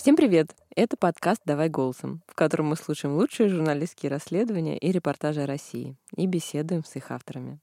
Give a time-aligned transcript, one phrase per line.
[0.00, 0.56] Всем привет!
[0.74, 5.94] Это подкаст «Давай голосом», в котором мы слушаем лучшие журналистские расследования и репортажи о России
[6.16, 7.60] и беседуем с их авторами.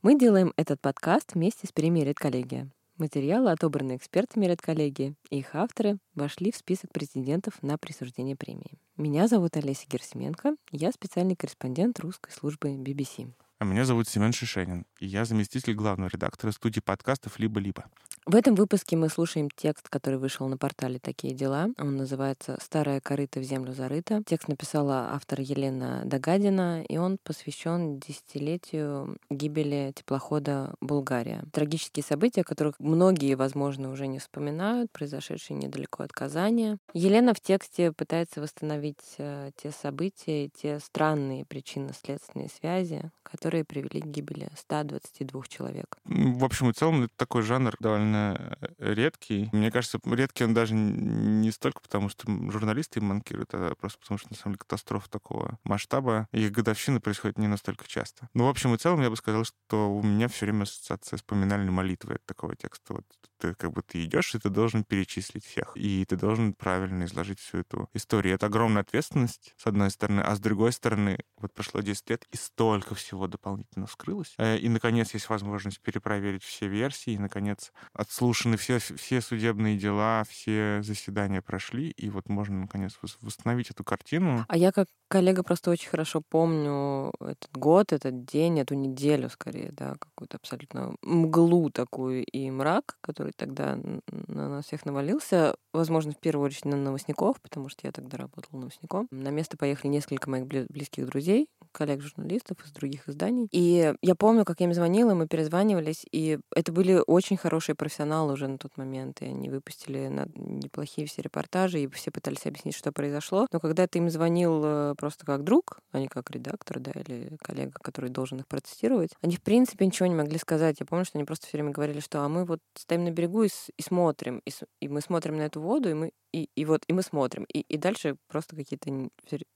[0.00, 2.70] Мы делаем этот подкаст вместе с премией «Редколлегия».
[2.96, 8.78] Материалы, отобранные экспертами «Редколлегии», и их авторы вошли в список президентов на присуждение премии.
[8.96, 13.30] Меня зовут Олеся Герсименко, я специальный корреспондент русской службы BBC.
[13.62, 17.84] А меня зовут Семен Шишенин, и я заместитель главного редактора студии подкастов «Либо-либо».
[18.24, 21.68] В этом выпуске мы слушаем текст, который вышел на портале «Такие дела».
[21.76, 24.22] Он называется «Старая корыта в землю зарыта».
[24.24, 31.44] Текст написала автор Елена Дагадина, и он посвящен десятилетию гибели теплохода «Булгария».
[31.52, 36.78] Трагические события, о которых многие, возможно, уже не вспоминают, произошедшие недалеко от Казани.
[36.94, 44.06] Елена в тексте пытается восстановить э, те события, те странные причинно-следственные связи, которые привели к
[44.06, 45.98] гибели 122 человек.
[46.04, 49.48] В общем и целом, это такой жанр довольно э, редкий.
[49.52, 54.18] Мне кажется, редкий он даже не столько потому, что журналисты им манкируют, а просто потому,
[54.18, 58.28] что, на самом деле, катастрофа такого масштаба, их годовщины происходят не настолько часто.
[58.34, 61.22] Но, в общем и целом, я бы сказал, что у меня все время ассоциация с
[61.22, 62.94] поминальной молитвой от такого текста.
[62.94, 63.04] Вот
[63.38, 65.72] ты как бы ты идешь, и ты должен перечислить всех.
[65.74, 68.34] И ты должен правильно изложить всю эту историю.
[68.34, 72.36] Это огромная ответственность, с одной стороны, а с другой стороны, вот прошло 10 лет, и
[72.36, 74.34] столько всего дополнительно вскрылось.
[74.38, 80.24] Э, и, наконец, есть возможность перепроверить все версии, и, наконец, отслушаны все, все судебные дела,
[80.28, 84.44] все заседания прошли, и вот можно, наконец, восстановить эту картину.
[84.48, 89.72] А я как коллега просто очень хорошо помню этот год, этот день, эту неделю скорее,
[89.72, 95.56] да, какую-то абсолютно мглу такую и мрак, который тогда на нас всех навалился.
[95.72, 99.08] Возможно, в первую очередь на новостников, потому что я тогда работала новостником.
[99.10, 103.48] На место поехали несколько моих близких друзей, коллег-журналистов из других изданий.
[103.50, 108.34] И я помню, как я им звонила, мы перезванивались, и это были очень хорошие профессионалы
[108.34, 112.92] уже на тот момент, и они выпустили неплохие все репортажи, и все пытались объяснить, что
[112.92, 113.46] произошло.
[113.52, 117.36] Но когда ты им звонил э, просто как друг, а не как редактор, да, или
[117.40, 120.80] коллега, который должен их протестировать, они, в принципе, ничего не могли сказать.
[120.80, 123.42] Я помню, что они просто все время говорили, что а мы вот стоим на берегу
[123.44, 124.50] и, и смотрим, и,
[124.80, 127.44] и мы смотрим на эту воду, и мы и, и вот, и мы смотрим.
[127.52, 128.90] И, и дальше просто какие-то...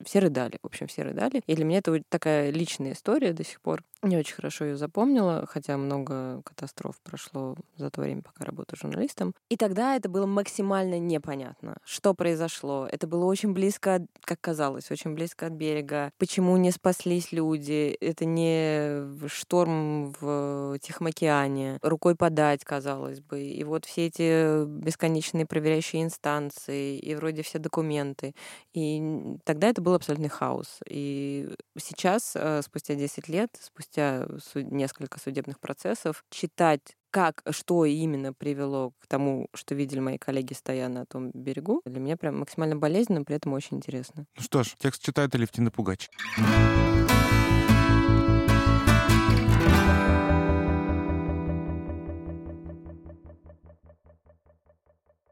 [0.05, 1.43] Все, рыдали, в общем, все рыдали.
[1.47, 3.83] И для меня это такая личная история до сих пор.
[4.03, 9.35] Не очень хорошо ее запомнила, хотя много катастроф прошло за то время, пока работаю журналистом.
[9.49, 12.89] И тогда это было максимально непонятно, что произошло.
[12.91, 16.13] Это было очень близко, как казалось, очень близко от берега.
[16.19, 17.97] Почему не спаслись люди?
[18.01, 21.79] Это не шторм в Тихом океане.
[21.83, 23.43] Рукой подать, казалось бы.
[23.43, 28.35] И вот все эти бесконечные проверяющие инстанции, и вроде все документы.
[28.73, 29.03] И
[29.45, 30.81] тогда это был абсолютный хаос.
[30.89, 36.81] И сейчас, э, спустя 10 лет, спустя спустя несколько судебных процессов, читать
[37.11, 42.01] как, что именно привело к тому, что видели мои коллеги, стоя на том берегу, для
[42.01, 44.27] меня прям максимально болезненно, при этом очень интересно.
[44.37, 46.11] Ну что ж, текст читает Алевтина Пугач.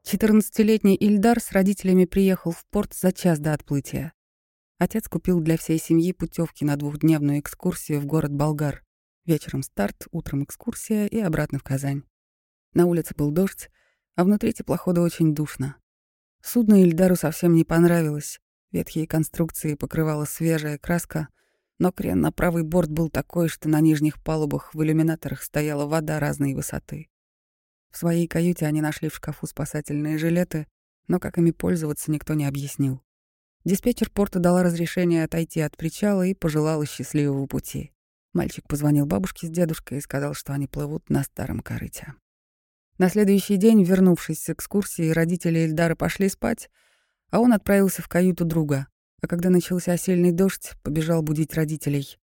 [0.04, 4.12] Четырнадцатилетний Ильдар с родителями приехал в порт за час до отплытия.
[4.78, 8.84] Отец купил для всей семьи путевки на двухдневную экскурсию в город Болгар.
[9.24, 12.02] Вечером старт, утром экскурсия и обратно в Казань.
[12.74, 13.70] На улице был дождь,
[14.16, 15.76] а внутри теплохода очень душно.
[16.42, 18.40] Судно Ильдару совсем не понравилось.
[18.72, 21.28] Ветхие конструкции покрывала свежая краска,
[21.78, 26.18] но крен на правый борт был такой, что на нижних палубах в иллюминаторах стояла вода
[26.18, 27.08] разной высоты.
[27.90, 30.66] В своей каюте они нашли в шкафу спасательные жилеты,
[31.06, 33.00] но как ими пользоваться никто не объяснил.
[33.64, 37.92] Диспетчер порта дала разрешение отойти от причала и пожелала счастливого пути.
[38.34, 42.14] Мальчик позвонил бабушке с дедушкой и сказал, что они плывут на старом корыте.
[42.98, 46.68] На следующий день, вернувшись с экскурсии, родители Эльдара пошли спать,
[47.30, 48.88] а он отправился в каюту друга.
[49.22, 52.18] А когда начался сильный дождь, побежал будить родителей.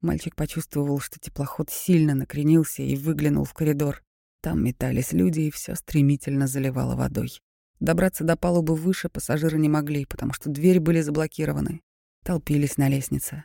[0.00, 4.02] Мальчик почувствовал, что теплоход сильно накренился и выглянул в коридор.
[4.40, 7.40] Там метались люди, и все стремительно заливало водой.
[7.80, 11.82] Добраться до палубы выше пассажиры не могли, потому что двери были заблокированы.
[12.24, 13.44] Толпились на лестнице.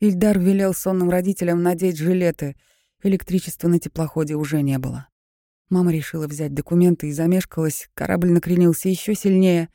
[0.00, 2.56] Ильдар велел сонным родителям надеть жилеты.
[3.02, 5.08] Электричества на теплоходе уже не было.
[5.70, 7.88] Мама решила взять документы и замешкалась.
[7.94, 9.70] Корабль накренился еще сильнее.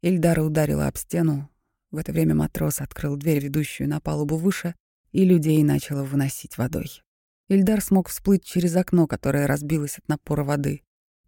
[0.00, 1.50] Ильдара ударила об стену.
[1.90, 4.74] В это время матрос открыл дверь, ведущую на палубу выше,
[5.12, 7.02] и людей начало выносить водой.
[7.48, 10.82] Ильдар смог всплыть через окно, которое разбилось от напора воды.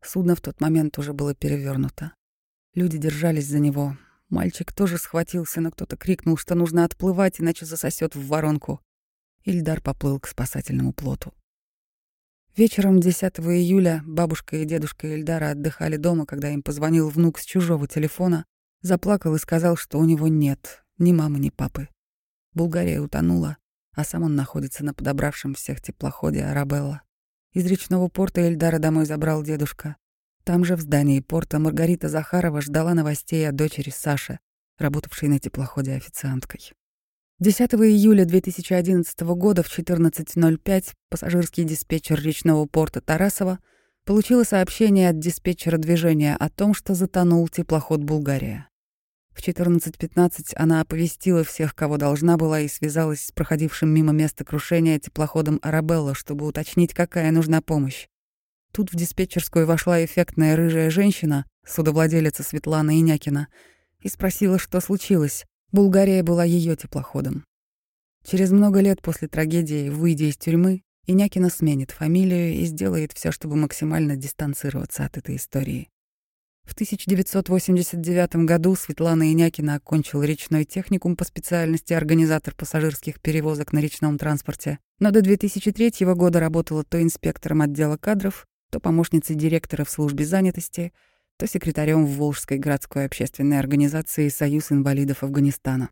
[0.06, 2.12] Судно в тот момент уже было перевернуто.
[2.74, 3.96] Люди держались за него.
[4.28, 8.80] Мальчик тоже схватился, но кто-то крикнул, что нужно отплывать, иначе засосет в воронку.
[9.44, 11.32] Ильдар поплыл к спасательному плоту.
[12.56, 17.88] Вечером 10 июля бабушка и дедушка Эльдара отдыхали дома, когда им позвонил внук с чужого
[17.88, 18.46] телефона,
[18.82, 21.88] заплакал и сказал, что у него нет ни мамы, ни папы.
[22.54, 23.58] Булгария утонула,
[23.92, 27.02] а сам он находится на подобравшем всех теплоходе Арабелла.
[27.56, 29.96] Из речного порта Эльдара домой забрал дедушка.
[30.44, 34.40] Там же, в здании порта, Маргарита Захарова ждала новостей о дочери Саши,
[34.76, 36.74] работавшей на теплоходе официанткой.
[37.38, 43.58] 10 июля 2011 года в 14.05 пассажирский диспетчер речного порта Тарасова
[44.04, 48.68] получила сообщение от диспетчера движения о том, что затонул теплоход «Булгария».
[49.36, 54.98] В 14.15 она оповестила всех, кого должна была, и связалась с проходившим мимо места крушения
[54.98, 58.08] теплоходом «Арабелла», чтобы уточнить, какая нужна помощь.
[58.72, 63.48] Тут в диспетчерскую вошла эффектная рыжая женщина, судовладелица Светлана Инякина,
[64.00, 65.44] и спросила, что случилось.
[65.70, 67.44] Булгария была ее теплоходом.
[68.24, 73.56] Через много лет после трагедии, выйдя из тюрьмы, Инякина сменит фамилию и сделает все, чтобы
[73.56, 75.90] максимально дистанцироваться от этой истории.
[76.66, 84.18] В 1989 году Светлана Инякина окончила речной техникум по специальности организатор пассажирских перевозок на речном
[84.18, 90.26] транспорте, но до 2003 года работала то инспектором отдела кадров, то помощницей директора в службе
[90.26, 90.92] занятости—
[91.36, 95.90] то секретарем в Волжской городской общественной организации «Союз инвалидов Афганистана».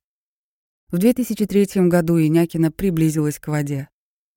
[0.90, 3.88] В 2003 году Инякина приблизилась к воде.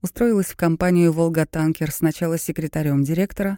[0.01, 3.57] Устроилась в компанию «Волга-танкер» сначала секретарем директора,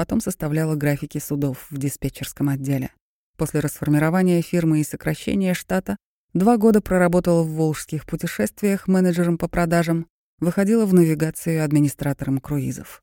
[0.00, 2.90] потом составляла графики судов в диспетчерском отделе.
[3.36, 5.98] После расформирования фирмы и сокращения штата
[6.32, 10.06] два года проработала в волжских путешествиях менеджером по продажам,
[10.38, 13.02] выходила в навигацию администратором круизов.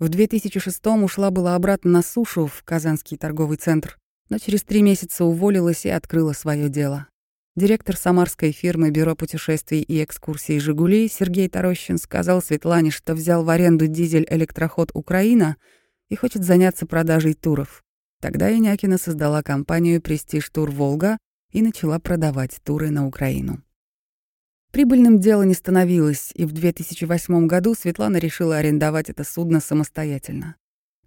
[0.00, 3.96] В 2006-м ушла была обратно на сушу в Казанский торговый центр,
[4.28, 7.06] но через три месяца уволилась и открыла свое дело.
[7.54, 13.48] Директор самарской фирмы Бюро путешествий и экскурсий «Жигули» Сергей Тарощин сказал Светлане, что взял в
[13.48, 15.56] аренду дизель-электроход «Украина»
[16.08, 17.82] и хочет заняться продажей туров.
[18.20, 21.18] Тогда Инякина создала компанию «Престиж Тур Волга»
[21.52, 23.62] и начала продавать туры на Украину.
[24.72, 30.56] Прибыльным дело не становилось, и в 2008 году Светлана решила арендовать это судно самостоятельно.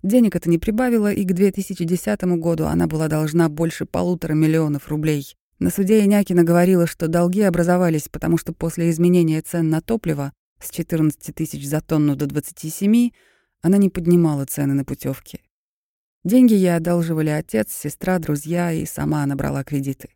[0.02, 5.36] Денег это не прибавило, и к 2010 году она была должна больше полутора миллионов рублей.
[5.60, 10.32] На суде Инякина говорила, что долги образовались, потому что после изменения цен на топливо
[10.62, 13.12] с 14 тысяч за тонну до 27
[13.62, 15.42] она не поднимала цены на путевки.
[16.24, 20.10] Деньги ей одалживали отец, сестра, друзья, и сама она брала кредиты.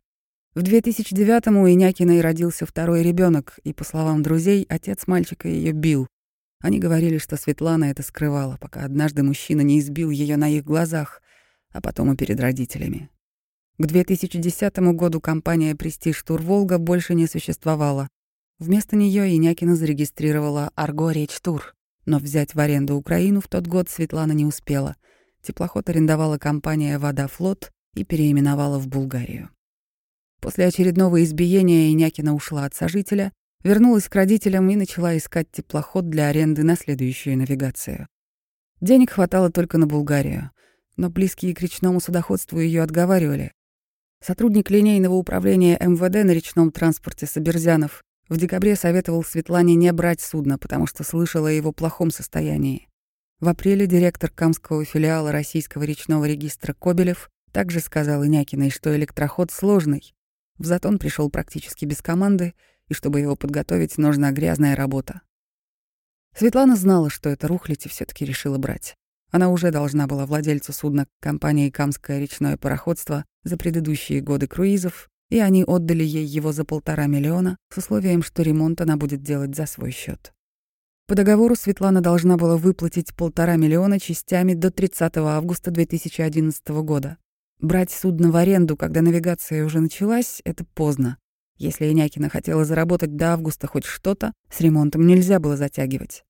[0.54, 6.06] В 2009-м у Инякиной родился второй ребенок, и, по словам друзей, отец мальчика ее бил.
[6.60, 11.22] Они говорили, что Светлана это скрывала, пока однажды мужчина не избил ее на их глазах,
[11.72, 13.10] а потом и перед родителями.
[13.78, 18.08] К 2010 году компания «Престиж Тур Волга» больше не существовала.
[18.60, 21.73] Вместо нее Инякина зарегистрировала «Арго Речь Тур»,
[22.06, 24.96] но взять в аренду Украину в тот год Светлана не успела.
[25.42, 29.50] Теплоход арендовала компания «Вода Флот» и переименовала в Булгарию.
[30.40, 36.28] После очередного избиения Инякина ушла от сожителя, вернулась к родителям и начала искать теплоход для
[36.28, 38.06] аренды на следующую навигацию.
[38.80, 40.50] Денег хватало только на Булгарию,
[40.96, 43.52] но близкие к речному судоходству ее отговаривали.
[44.22, 50.58] Сотрудник линейного управления МВД на речном транспорте Соберзянов в декабре советовал Светлане не брать судно,
[50.58, 52.88] потому что слышала о его плохом состоянии.
[53.40, 60.14] В апреле директор Камского филиала Российского речного регистра Кобелев также сказал Инякиной, что электроход сложный,
[60.58, 62.54] в Затон пришел практически без команды,
[62.88, 65.22] и чтобы его подготовить, нужна грязная работа.
[66.36, 68.94] Светлана знала, что это рухлить, и все таки решила брать.
[69.32, 75.40] Она уже должна была владельцу судна компании «Камское речное пароходство» за предыдущие годы круизов, и
[75.40, 79.66] они отдали ей его за полтора миллиона с условием, что ремонт она будет делать за
[79.66, 80.32] свой счет.
[81.08, 87.18] По договору Светлана должна была выплатить полтора миллиона частями до 30 августа 2011 года.
[87.58, 91.18] Брать судно в аренду, когда навигация уже началась, это поздно.
[91.56, 96.22] Если Инякина хотела заработать до августа хоть что-то, с ремонтом нельзя было затягивать.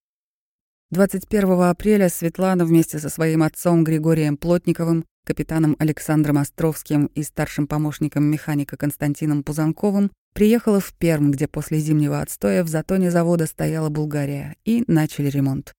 [0.92, 8.24] 21 апреля Светлана вместе со своим отцом Григорием Плотниковым, капитаном Александром Островским и старшим помощником
[8.24, 14.56] механика Константином Пузанковым приехала в Перм, где после зимнего отстоя в затоне завода стояла Булгария,
[14.64, 15.72] и начали ремонт.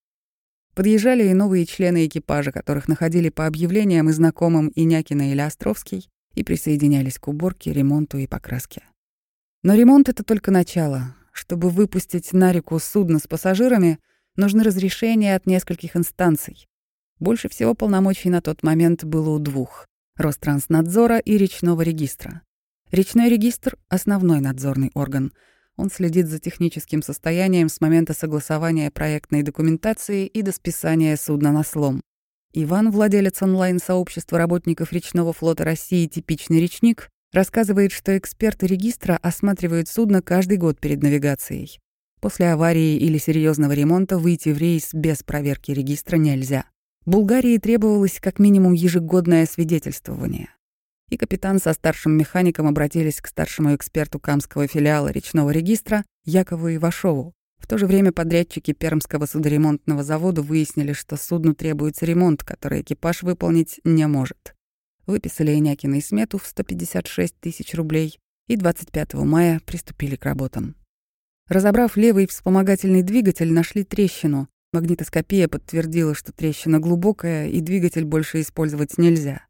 [0.74, 6.44] Подъезжали и новые члены экипажа, которых находили по объявлениям и знакомым Инякина или Островский, и
[6.44, 8.84] присоединялись к уборке, ремонту и покраске.
[9.64, 11.16] Но ремонт— это только начало.
[11.32, 14.00] Чтобы выпустить на реку судно с пассажирами,
[14.36, 16.68] нужны разрешения от нескольких инстанций.
[17.20, 22.42] Больше всего полномочий на тот момент было у двух— Ространснадзора и речного регистра.
[22.92, 25.32] Речной регистр— основной надзорный орган.
[25.78, 31.64] Он следит за техническим состоянием с момента согласования проектной документации и до списания судна на
[31.64, 32.02] слом.
[32.54, 40.22] Иван, владелец онлайн-сообщества работников речного флота России «Типичный речник», рассказывает, что эксперты регистра осматривают судно
[40.22, 41.80] каждый год перед навигацией.
[42.22, 46.66] После аварии или серьезного ремонта выйти в рейс без проверки регистра нельзя.
[47.06, 50.50] Булгарии требовалось как минимум ежегодное свидетельствование.
[51.10, 57.34] И капитан со старшим механиком обратились к старшему эксперту Камского филиала речного регистра Якову Ивашову,
[57.60, 63.24] в то же время подрядчики Пермского судоремонтного завода выяснили, что судну требуется ремонт, который экипаж
[63.24, 64.56] выполнить не может.
[65.06, 70.76] Выписали Инякиной смету в 156 тысяч рублей и 25 мая приступили к работам.
[71.48, 74.48] Разобрав левый вспомогательный двигатель, нашли трещину.
[74.76, 79.46] Магнитоскопия подтвердила, что трещина глубокая и двигатель больше использовать нельзя.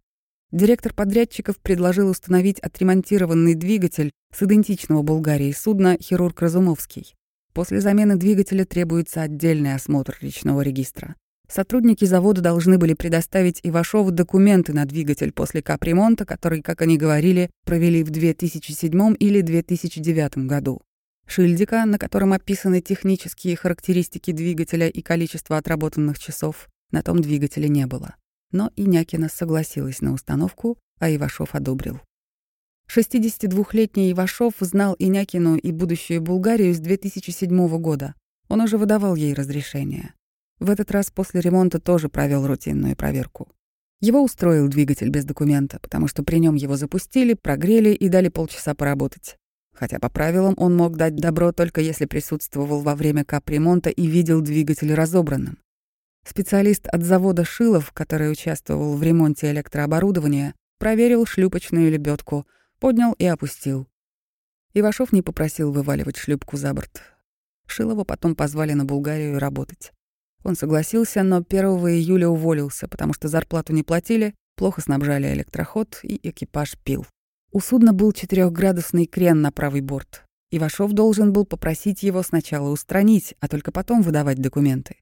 [0.52, 7.16] Директор подрядчиков предложил установить отремонтированный двигатель с идентичного Болгарии судна «Хирург Разумовский».
[7.54, 11.16] После замены двигателя требуется отдельный осмотр речного регистра.
[11.50, 17.50] Сотрудники завода должны были предоставить Ивашову документы на двигатель после капремонта, который, как они говорили,
[17.66, 20.82] провели в 2007 или 2009 году.
[21.28, 27.88] Шильдика, на котором описаны технические характеристики двигателя и количество отработанных часов, на том двигателе не
[27.88, 28.16] было.
[28.52, 32.00] Но Инякина согласилась на установку, а Ивашов одобрил.
[32.88, 38.14] 62-летний Ивашов знал Инякину и будущую Булгарию с 2007 года.
[38.48, 40.14] Он уже выдавал ей разрешение.
[40.60, 43.50] В этот раз после ремонта тоже провел рутинную проверку.
[44.02, 48.76] Его устроил двигатель без документа, потому что при нем его запустили, прогрели и дали полчаса
[48.76, 49.38] поработать.
[49.76, 54.42] Хотя по правилам он мог дать добро только если присутствовал во время капремонта и видел
[54.42, 55.60] двигатель разобранным.
[56.26, 62.48] Специалист от завода Шилов, который участвовал в ремонте электрооборудования, проверил шлюпочную лебедку,
[62.80, 63.88] поднял и опустил.
[64.74, 67.02] Ивашов не попросил вываливать шлюпку за борт.
[67.68, 69.92] Шилова потом позвали на Булгарию работать.
[70.44, 76.20] Он согласился, но 1 июля уволился, потому что зарплату не платили, плохо снабжали электроход и
[76.22, 77.06] экипаж пил.
[77.52, 80.26] У судна был четырехградусный крен на правый борт.
[80.52, 84.98] Ивашов должен был попросить его сначала устранить, а только потом выдавать документы.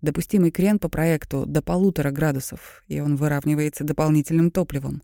[0.00, 5.02] Допустимый крен по проекту до полутора градусов, и он выравнивается дополнительным топливом.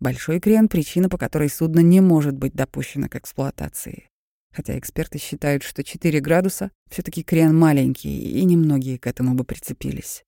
[0.00, 4.08] Большой крен— причина, по которой судно не может быть допущено к эксплуатации.
[4.52, 9.44] Хотя эксперты считают, что 4 градуса все таки крен маленький, и немногие к этому бы
[9.44, 10.24] прицепились.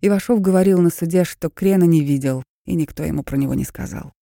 [0.00, 4.12] Ивашов говорил на суде, что крена не видел, и никто ему про него не сказал.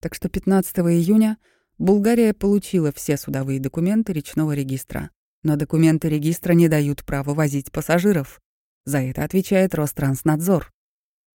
[0.00, 1.38] Так что 15 июня
[1.78, 5.10] Булгария получила все судовые документы речного регистра.
[5.42, 8.40] Но документы регистра не дают права возить пассажиров.
[8.84, 10.72] За это отвечает Ространснадзор.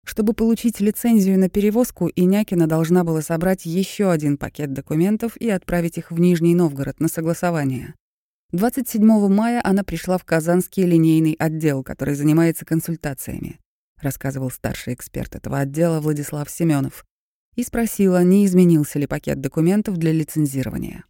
[0.05, 5.97] Чтобы получить лицензию на перевозку, Инякина должна была собрать еще один пакет документов и отправить
[5.97, 7.95] их в Нижний Новгород на согласование.
[8.51, 13.59] 27 мая она пришла в Казанский линейный отдел, который занимается консультациями,
[14.01, 17.05] рассказывал старший эксперт этого отдела Владислав Семенов,
[17.55, 21.03] и спросила, не изменился ли пакет документов для лицензирования.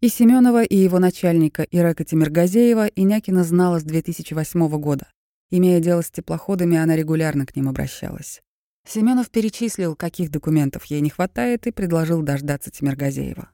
[0.00, 5.10] И Семенова, и его начальника Ирека Тимиргазеева Инякина знала с 2008 года.
[5.50, 8.40] Имея дело с теплоходами, она регулярно к ним обращалась.
[8.88, 13.50] Семенов перечислил, каких документов ей не хватает, и предложил дождаться Тимиргазеева.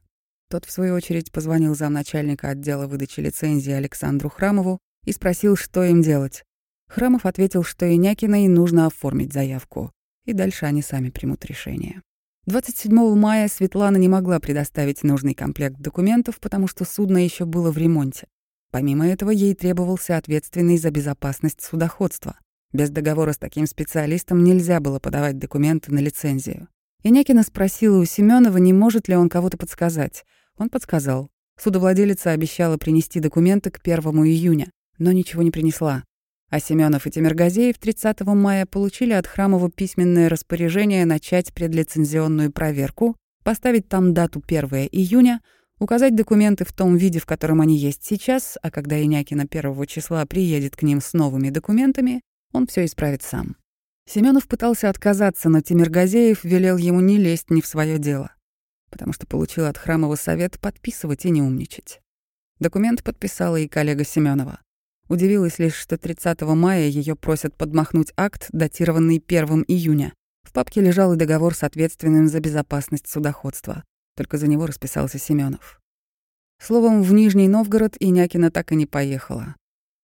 [0.49, 6.03] Тот, в свою очередь, позвонил замначальника отдела выдачи лицензии Александру Храмову и спросил, что им
[6.03, 6.45] делать.
[6.89, 9.91] Храмов ответил, что Инякиной нужно оформить заявку,
[10.25, 12.03] и дальше они сами примут решение.
[12.47, 17.77] 27 мая Светлана не могла предоставить нужный комплект документов, потому что судно еще было в
[17.77, 18.29] ремонте.
[18.71, 22.39] Помимо этого, ей требовался ответственный за безопасность судоходства.
[22.73, 26.69] Без договора с таким специалистом нельзя было подавать документы на лицензию.
[27.03, 30.25] Инякина спросила у Семенова, не может ли он кого-то подсказать.
[30.57, 31.29] Он подсказал.
[31.61, 36.05] Судовладелица обещала принести документы к 1 июня, но ничего не принесла.
[36.49, 43.89] А Семенов и Тимиргазеев 30 мая получили от Храмова письменное распоряжение начать предлицензионную проверку, поставить
[43.89, 45.41] там дату 1 июня,
[45.81, 50.25] указать документы в том виде, в котором они есть сейчас, а когда Инякина первого числа
[50.25, 52.23] приедет к ним с новыми документами,
[52.53, 53.57] он все исправит сам.
[54.09, 58.31] Семенов пытался отказаться, но Тимиргазеев велел ему не лезть ни в свое дело,
[58.91, 62.01] потому что получил от Храмова совет подписывать и не умничать.
[62.61, 64.61] Документ подписала и коллега Семенова.
[65.09, 70.13] Удивилась лишь, что 30 мая ее просят подмахнуть акт, датированный 1 июня.
[70.43, 73.85] В папке лежал и договор с ответственным за безопасность судоходства.
[74.17, 75.81] Только за него расписался Семенов.
[76.61, 79.55] Словом, в Нижний Новгород Инякина так и не поехала.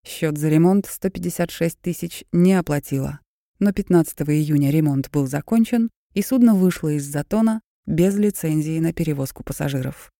[0.06, 3.21] Счет за ремонт 156 тысяч не оплатила.
[3.59, 9.42] Но 15 июня ремонт был закончен, и судно вышло из затона без лицензии на перевозку
[9.42, 10.11] пассажиров.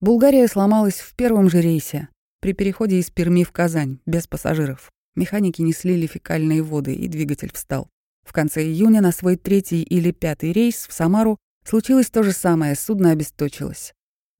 [0.00, 2.08] Булгария сломалась в первом же рейсе,
[2.46, 4.92] при переходе из Перми в Казань, без пассажиров.
[5.16, 7.88] Механики не слили фекальные воды, и двигатель встал.
[8.22, 12.76] В конце июня на свой третий или пятый рейс в Самару случилось то же самое,
[12.76, 13.94] судно обесточилось.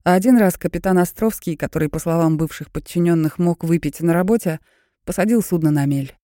[0.05, 4.61] А один раз капитан Островский, который, по словам бывших подчиненных, мог выпить на работе,
[5.03, 6.15] посадил судно на мель.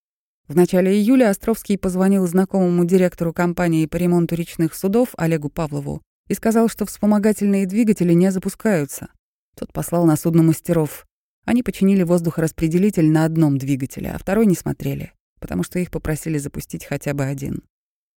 [0.47, 6.33] В начале июля Островский позвонил знакомому директору компании по ремонту речных судов Олегу Павлову и
[6.33, 9.09] сказал, что вспомогательные двигатели не запускаются.
[9.57, 11.05] Тот послал на судно мастеров.
[11.45, 16.85] Они починили воздухораспределитель на одном двигателе, а второй не смотрели, потому что их попросили запустить
[16.85, 17.63] хотя бы один.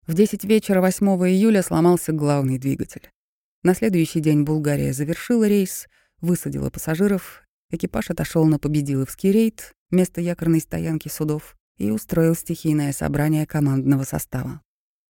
[0.07, 3.11] В 10 вечера 8 июля сломался главный двигатель.
[3.63, 5.87] На следующий день Булгария завершила рейс,
[6.21, 13.47] высадила пассажиров, экипаж отошел на Победиловский рейд, место якорной стоянки судов, и устроил стихийное собрание
[13.47, 14.61] командного состава.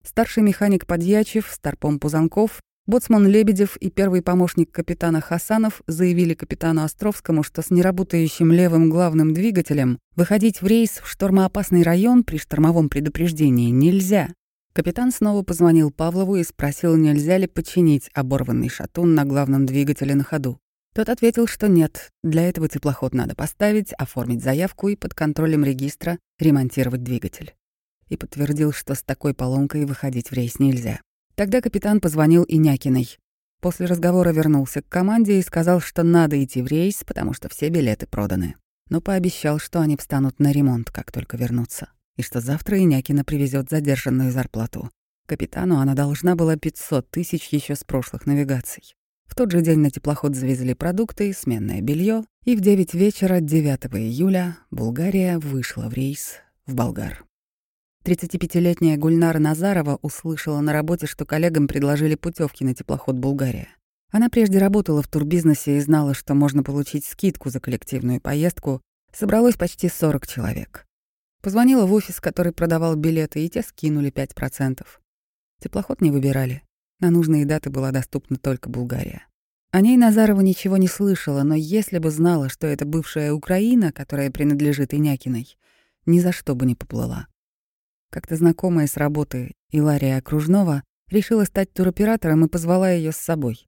[0.04, 7.44] Старший механик Подьячев, старпом Пузанков Боцман Лебедев и первый помощник капитана Хасанов заявили капитану Островскому,
[7.44, 13.72] что с неработающим левым главным двигателем выходить в рейс в штормоопасный район при штормовом предупреждении
[13.72, 14.30] нельзя.
[14.72, 20.24] Капитан снова позвонил Павлову и спросил, нельзя ли починить оборванный шатун на главном двигателе на
[20.24, 20.58] ходу.
[20.96, 26.20] Тот ответил, что нет, для этого теплоход надо поставить, оформить заявку и под контролем регистра
[26.40, 27.54] ремонтировать двигатель.
[28.08, 31.02] И подтвердил, что с такой поломкой выходить в рейс нельзя.
[31.38, 33.20] Тогда капитан позвонил Инякиной.
[33.62, 37.70] После разговора вернулся к команде и сказал, что надо идти в рейс, потому что все
[37.70, 38.56] билеты проданы.
[38.90, 43.70] Но пообещал, что они встанут на ремонт, как только вернутся, и что завтра Инякина привезет
[43.70, 44.90] задержанную зарплату.
[45.28, 48.96] Капитану она должна была 500 тысяч еще с прошлых навигаций.
[49.28, 53.86] В тот же день на теплоход завезли продукты, сменное белье, и в 9 вечера 9
[53.94, 57.28] июля Булгария вышла в рейс в Болгар.
[58.08, 63.68] 35-летняя Гульнара Назарова услышала на работе, что коллегам предложили путевки на теплоход «Булгария».
[64.12, 68.82] Она прежде работала в турбизнесе и знала, что можно получить скидку за коллективную поездку.
[69.14, 70.86] Собралось почти 40 человек.
[71.42, 74.86] Позвонила в офис, который продавал билеты, и те скинули 5%.
[75.62, 76.64] Теплоход не выбирали.
[77.02, 79.28] На нужные даты была доступна только Булгария.
[79.72, 84.32] О ней Назарова ничего не слышала, но если бы знала, что это бывшая Украина, которая
[84.32, 85.58] принадлежит Инякиной,
[86.06, 87.28] ни за что бы не поплыла.
[88.10, 93.68] Как-то знакомая с работы Илария Окружнова решила стать туроператором и позвала ее с собой.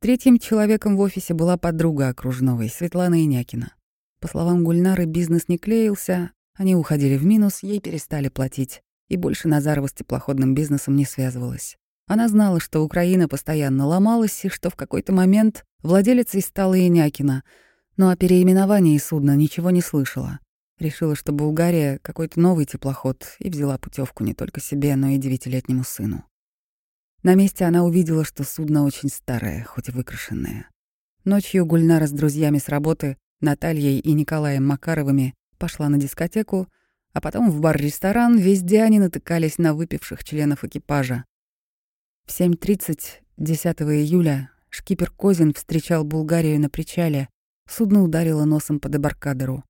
[0.00, 3.74] Третьим человеком в офисе была подруга Окружновой, Светлана Инякина.
[4.20, 9.48] По словам Гульнары, бизнес не клеился, они уходили в минус, ей перестали платить, и больше
[9.48, 11.76] Назарова с теплоходным бизнесом не связывалась.
[12.06, 17.42] Она знала, что Украина постоянно ломалась и что в какой-то момент владелицей стала Инякина,
[17.96, 20.38] но о переименовании судна ничего не слышала.
[20.78, 25.84] Решила, что Булгария— какой-то новый теплоход, и взяла путевку не только себе, но и девятилетнему
[25.84, 26.24] сыну.
[27.22, 30.68] На месте она увидела, что судно очень старое, хоть и выкрашенное.
[31.24, 36.68] Ночью Гульнара с друзьями с работы, Натальей и Николаем Макаровыми, пошла на дискотеку,
[37.12, 41.24] а потом в бар-ресторан, везде они натыкались на выпивших членов экипажа.
[42.26, 47.28] В 7.30 10 июля шкипер Козин встречал Булгарию на причале,
[47.68, 49.64] судно ударило носом по дебаркадеру.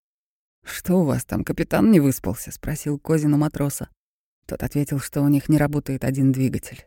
[0.65, 3.89] «Что у вас там, капитан не выспался?»— спросил Козин у матроса.
[4.47, 6.87] Тот ответил, что у них не работает один двигатель.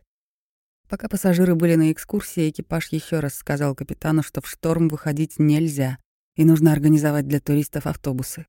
[0.88, 5.98] Пока пассажиры были на экскурсии, экипаж еще раз сказал капитану, что в шторм выходить нельзя,
[6.36, 8.46] и нужно организовать для туристов автобусы.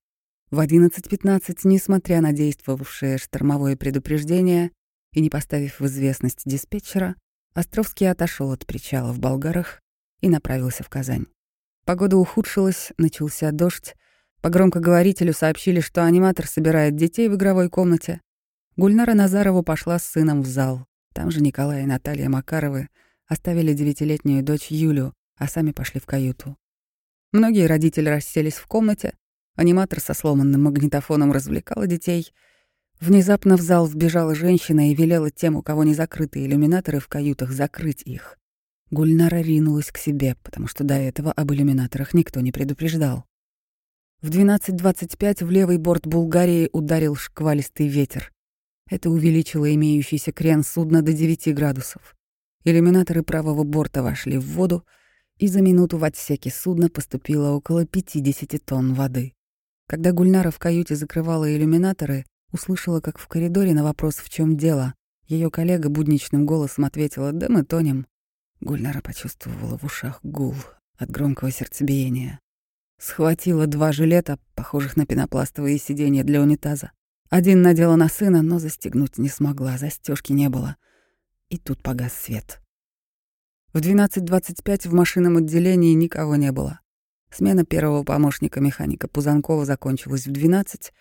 [0.51, 4.71] В 11.15, несмотря на действовавшее штормовое предупреждение
[5.13, 7.15] и не поставив в известность диспетчера,
[7.53, 9.81] Островский отошел от причала в Болгарах
[10.21, 11.25] и направился в Казань.
[11.83, 13.95] Погода ухудшилась, начался дождь,
[14.41, 18.21] по громкоговорителю сообщили, что аниматор собирает детей в игровой комнате.
[18.77, 20.85] Гульнара Назарову пошла с сыном в зал.
[21.13, 22.87] Там же Николай и Наталья Макаровы
[23.27, 26.55] оставили девятилетнюю дочь Юлю, а сами пошли в каюту.
[27.31, 29.13] Многие родители расселись в комнате.
[29.55, 32.33] Аниматор со сломанным магнитофоном развлекала детей.
[32.99, 37.51] Внезапно в зал вбежала женщина и велела тем, у кого не закрыты иллюминаторы в каютах,
[37.51, 38.37] закрыть их.
[38.89, 43.25] Гульнара ринулась к себе, потому что до этого об иллюминаторах никто не предупреждал.
[44.21, 48.33] В 12.25 в левый борт Булгарии ударил шквалистый ветер.
[48.89, 52.17] Это увеличило имеющийся крен судна до 9 градусов.
[52.65, 54.85] Иллюминаторы правого борта вошли в воду,
[55.37, 59.35] и за минуту в отсеке судна поступило около 50 тонн воды.
[59.87, 64.95] Когда Гульнара в каюте закрывала иллюминаторы, услышала, как в коридоре на вопрос «в чем дело?»
[65.27, 68.05] ее коллега будничным голосом ответила «Да мы тонем».
[68.59, 70.55] Гульнара почувствовала в ушах гул
[70.97, 72.41] от громкого сердцебиения.
[72.99, 76.91] Схватила два жилета, похожих на пенопластовые сиденья для унитаза.
[77.29, 80.75] Один надела на сына, но застегнуть не смогла, застежки не было.
[81.47, 82.61] И тут погас свет.
[83.71, 86.81] В 12.25 в машинном отделении никого не было.
[87.31, 90.91] Смена первого помощника механика Пузанкова закончилась в 12,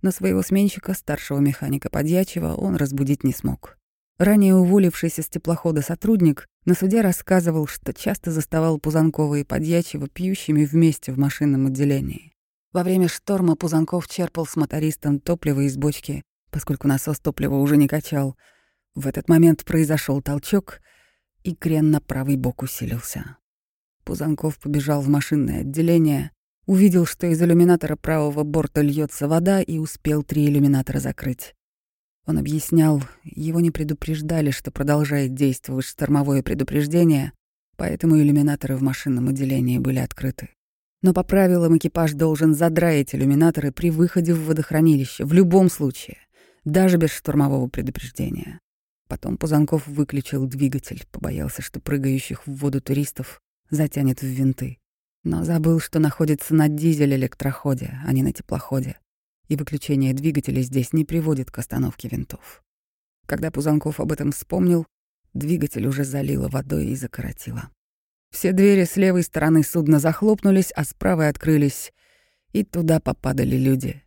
[0.00, 3.76] но своего сменщика, старшего механика Подьячева, он разбудить не смог.
[4.22, 10.64] Ранее уволившийся с теплохода сотрудник на суде рассказывал, что часто заставал Пузанкова и Подьячева пьющими
[10.64, 12.32] вместе в машинном отделении.
[12.72, 17.88] Во время шторма Пузанков черпал с мотористом топливо из бочки, поскольку насос топлива уже не
[17.88, 18.36] качал.
[18.94, 20.78] В этот момент произошел толчок,
[21.42, 23.38] и крен на правый бок усилился.
[24.04, 26.30] Пузанков побежал в машинное отделение,
[26.66, 31.56] увидел, что из иллюминатора правого борта льется вода и успел три иллюминатора закрыть.
[32.26, 37.32] Он объяснял, его не предупреждали, что продолжает действовать штормовое предупреждение,
[37.76, 40.50] поэтому иллюминаторы в машинном отделении были открыты.
[41.02, 46.18] Но по правилам экипаж должен задраить иллюминаторы при выходе в водохранилище, в любом случае,
[46.64, 48.60] даже без штормового предупреждения.
[49.08, 54.78] Потом Пузанков выключил двигатель, побоялся, что прыгающих в воду туристов затянет в винты.
[55.24, 58.96] Но забыл, что находится на дизель-электроходе, а не на теплоходе,
[59.52, 62.64] и выключение двигателя здесь не приводит к остановке винтов.
[63.26, 64.86] Когда Пузанков об этом вспомнил,
[65.34, 67.70] двигатель уже залило водой и закоротило.
[68.30, 71.92] Все двери с левой стороны судна захлопнулись, а с правой открылись,
[72.52, 74.02] и туда попадали люди.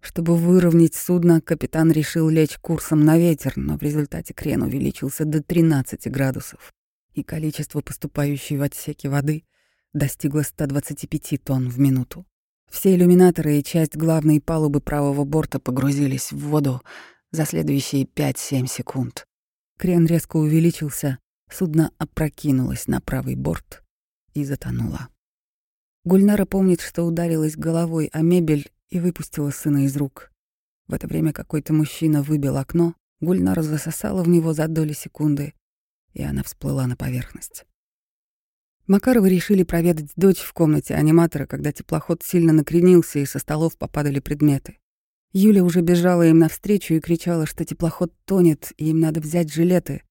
[0.00, 5.42] Чтобы выровнять судно, капитан решил лечь курсом на ветер, но в результате крен увеличился до
[5.42, 6.72] 13 градусов
[7.12, 9.42] и количество поступающей в отсеке воды
[9.94, 12.24] достигло 125 тонн в минуту.
[12.70, 16.82] Все иллюминаторы и часть главной палубы правого борта погрузились в воду
[17.30, 19.26] за следующие 5-7 секунд.
[19.78, 21.18] Крен резко увеличился,
[21.50, 23.82] судно опрокинулось на правый борт
[24.34, 25.08] и затонуло.
[26.04, 30.30] Гульнара помнит, что ударилась головой о мебель и выпустила сына из рук.
[30.86, 35.54] В это время какой-то мужчина выбил окно, Гульнара засосала в него за доли секунды,
[36.12, 37.66] и она всплыла на поверхность.
[38.86, 44.20] Макаровы решили проведать дочь в комнате аниматора, когда теплоход сильно накренился и со столов попадали
[44.20, 44.78] предметы.
[45.32, 50.02] Юля уже бежала им навстречу и кричала, что теплоход тонет, и им надо взять жилеты.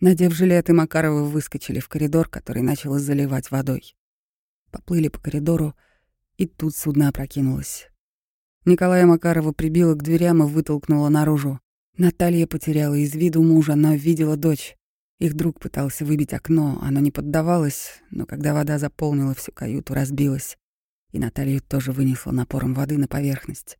[0.00, 3.94] Надев жилеты, Макаровы выскочили в коридор, который начало заливать водой.
[4.70, 5.74] Поплыли по коридору,
[6.36, 7.88] и тут судно опрокинулось.
[8.64, 11.60] Николая Макарова прибила к дверям и вытолкнула наружу.
[11.96, 14.76] Наталья потеряла из виду мужа, но видела дочь.
[15.22, 20.58] Их друг пытался выбить окно, оно не поддавалось, но когда вода заполнила всю каюту, разбилась,
[21.12, 23.78] и Наталью тоже вынесло напором воды на поверхность.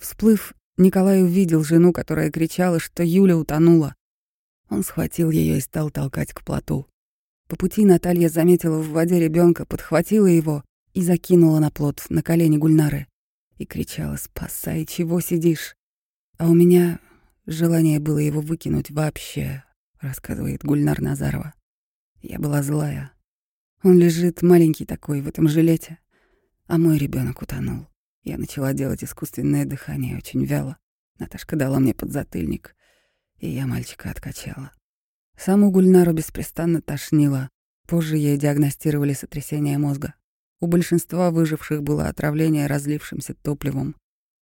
[0.00, 3.96] Всплыв, Николай увидел жену, которая кричала, что Юля утонула.
[4.70, 6.86] Он схватил ее и стал толкать к плоту.
[7.48, 10.62] По пути Наталья заметила в воде ребенка, подхватила его
[10.94, 13.08] и закинула на плот на колени Гульнары
[13.58, 15.74] и кричала «Спасай, чего сидишь?».
[16.38, 17.00] А у меня
[17.44, 19.64] желание было его выкинуть вообще,
[20.06, 21.54] рассказывает Гульнар Назарова.
[22.22, 23.12] Я была злая.
[23.82, 25.98] Он лежит маленький такой в этом жилете,
[26.66, 27.86] а мой ребенок утонул.
[28.22, 30.78] Я начала делать искусственное дыхание очень вяло.
[31.18, 32.74] Наташка дала мне подзатыльник,
[33.38, 34.72] и я мальчика откачала.
[35.36, 37.48] Саму Гульнару беспрестанно тошнило.
[37.86, 40.14] Позже ей диагностировали сотрясение мозга.
[40.60, 43.94] У большинства выживших было отравление разлившимся топливом.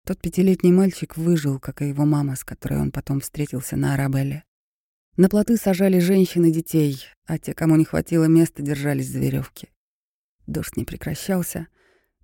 [0.05, 4.43] Тот пятилетний мальчик выжил, как и его мама, с которой он потом встретился на Арабелле.
[5.17, 9.69] На плоты сажали женщин и детей, а те, кому не хватило места, держались за веревки.
[10.47, 11.67] Дождь не прекращался.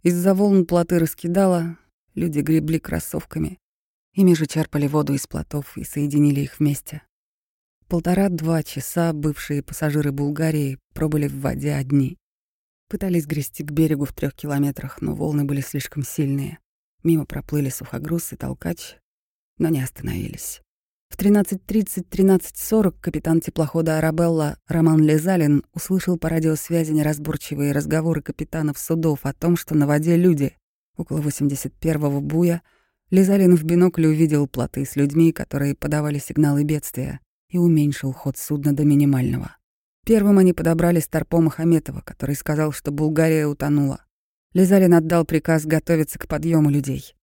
[0.04, 1.78] Из-за волн плоты раскидало,
[2.15, 3.60] люди гребли кроссовками.
[4.13, 7.04] Ими же черпали воду из плотов и соединили их вместе.
[7.88, 12.17] Полтора-два часа бывшие пассажиры Булгарии пробыли в воде одни.
[12.89, 16.60] Пытались грести к берегу в трех километрах, но волны были слишком сильные.
[17.04, 18.95] Мимо проплыли сухогруз и толкач,
[19.58, 20.62] но не остановились.
[21.10, 29.34] В 13.30-13.40 капитан теплохода «Арабелла» Роман Лизалин услышал по радиосвязи неразборчивые разговоры капитанов судов о
[29.34, 30.56] том, что на воде люди.
[30.96, 32.62] Около 81-го буя
[33.10, 38.76] Лизалин в бинокль увидел плоты с людьми, которые подавали сигналы бедствия, и уменьшил ход судна
[38.76, 39.56] до минимального.
[40.06, 44.06] Первым они подобрали Старпома Хаметова, который сказал, что Булгария утонула.
[44.54, 47.15] Лизалин отдал приказ готовиться к подъему людей.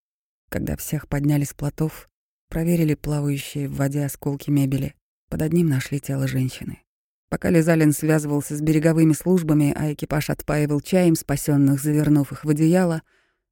[0.51, 2.09] Когда всех подняли с плотов,
[2.55, 4.95] Проверили плавающие в воде осколки мебели.
[5.29, 6.85] Под одним нашли тело женщины.
[7.29, 13.03] Пока Лизалин связывался с береговыми службами, а экипаж отпаивал чаем спасенных, завернув их в одеяло,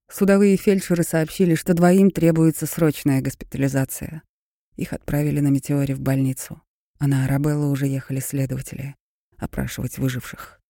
[0.09, 4.23] судовые фельдшеры сообщили, что двоим требуется срочная госпитализация.
[4.77, 6.63] Их отправили на метеоре в больницу,
[7.01, 8.95] а на Арабеллу уже ехали следователи
[9.37, 10.61] опрашивать выживших.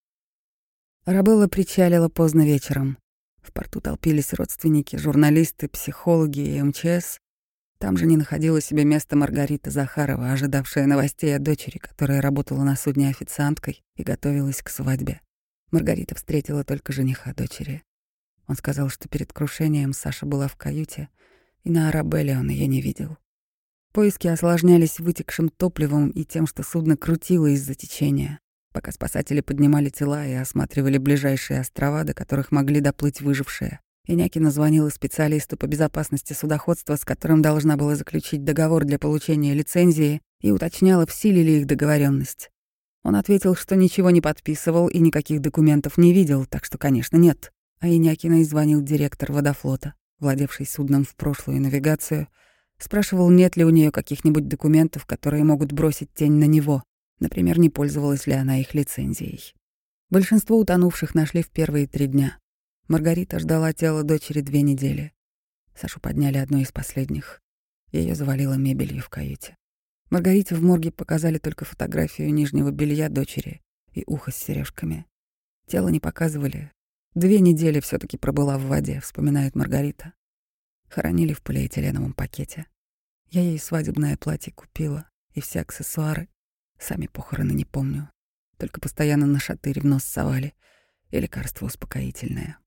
[1.05, 2.97] Арабелла причалила поздно вечером.
[3.43, 7.19] В порту толпились родственники, журналисты, психологи и МЧС.
[7.83, 12.77] Там же не находила себе места Маргарита Захарова, ожидавшая новостей о дочери, которая работала на
[12.77, 15.19] судне официанткой и готовилась к свадьбе.
[15.69, 17.83] Маргарита встретила только жениха дочери.
[18.47, 21.09] Он сказал, что перед крушением Саша была в каюте,
[21.65, 23.17] и на Арабелле он ее не видел.
[23.91, 28.39] Поиски осложнялись вытекшим топливом и тем, что судно крутило из-за течения,
[28.71, 33.81] пока спасатели поднимали тела и осматривали ближайшие острова, до которых могли доплыть выжившие.
[34.05, 40.21] Инякина звонила специалисту по безопасности судоходства, с которым должна была заключить договор для получения лицензии,
[40.41, 42.51] и уточняла, в силе ли их договоренность.
[43.03, 47.51] Он ответил, что ничего не подписывал и никаких документов не видел, так что, конечно, нет.
[47.79, 52.27] А Инякиной звонил директор водофлота, владевший судном в прошлую навигацию,
[52.77, 56.83] спрашивал, нет ли у нее каких-нибудь документов, которые могут бросить тень на него,
[57.19, 59.53] например, не пользовалась ли она их лицензией.
[60.09, 62.37] Большинство утонувших нашли в первые три дня.
[62.89, 65.13] Маргарита ждала тело дочери две недели.
[65.73, 67.41] Сашу подняли одной из последних.
[67.93, 69.55] Ее завалило мебелью в каюте.
[70.09, 73.61] Маргарите в морге показали только фотографию нижнего белья дочери
[73.93, 75.05] и ухо с сережками.
[75.65, 76.73] Тело не показывали.
[77.15, 80.13] Две недели все таки пробыла в воде, вспоминает Маргарита.
[80.89, 82.65] Хоронили в полиэтиленовом пакете.
[83.29, 86.27] Я ей свадебное платье купила и все аксессуары.
[86.77, 88.11] Сами похороны не помню.
[88.57, 90.53] Только постоянно на шатырь в нос совали
[91.11, 92.57] и лекарство успокоительное.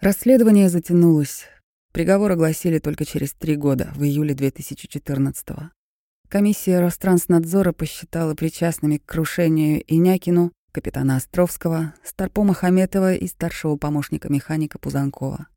[0.00, 1.44] Расследование затянулось.
[1.92, 5.68] Приговор огласили только через три года, в июле 2014 -го.
[6.26, 14.78] Комиссия Ространснадзора посчитала причастными к крушению Инякину, капитана Островского, Старпома Хаметова и старшего помощника механика
[14.78, 15.48] Пузанкова.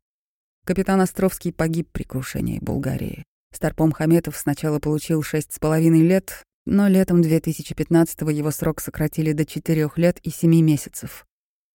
[0.66, 3.24] Капитан Островский погиб при крушении Булгарии.
[3.50, 9.46] Старпом Хаметов сначала получил шесть с половиной лет, но летом 2015-го его срок сократили до
[9.46, 11.24] четырех лет и семи месяцев.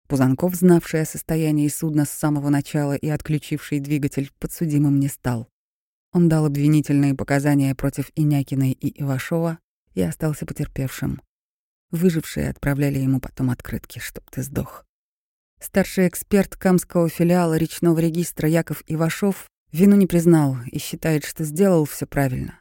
[0.08, 5.48] Пузанков, знавший о состоянии судна с самого начала и отключивший двигатель, подсудимым не стал.
[6.12, 9.58] Он дал обвинительные показания против Инякиной и Ивашова
[9.94, 11.20] и остался потерпевшим.
[11.90, 14.86] Выжившие отправляли ему потом открытки, чтоб ты сдох.
[15.60, 21.84] Старший эксперт Камского филиала речного регистра Яков Ивашов вину не признал и считает, что сделал
[21.84, 22.60] все правильно.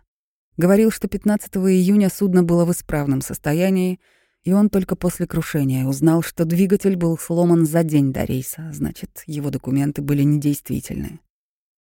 [0.57, 3.99] Говорил, что 15 июня судно было в исправном состоянии,
[4.47, 9.23] и он только после крушения узнал, что двигатель был сломан за день до рейса, значит,
[9.27, 11.19] его документы были недействительны.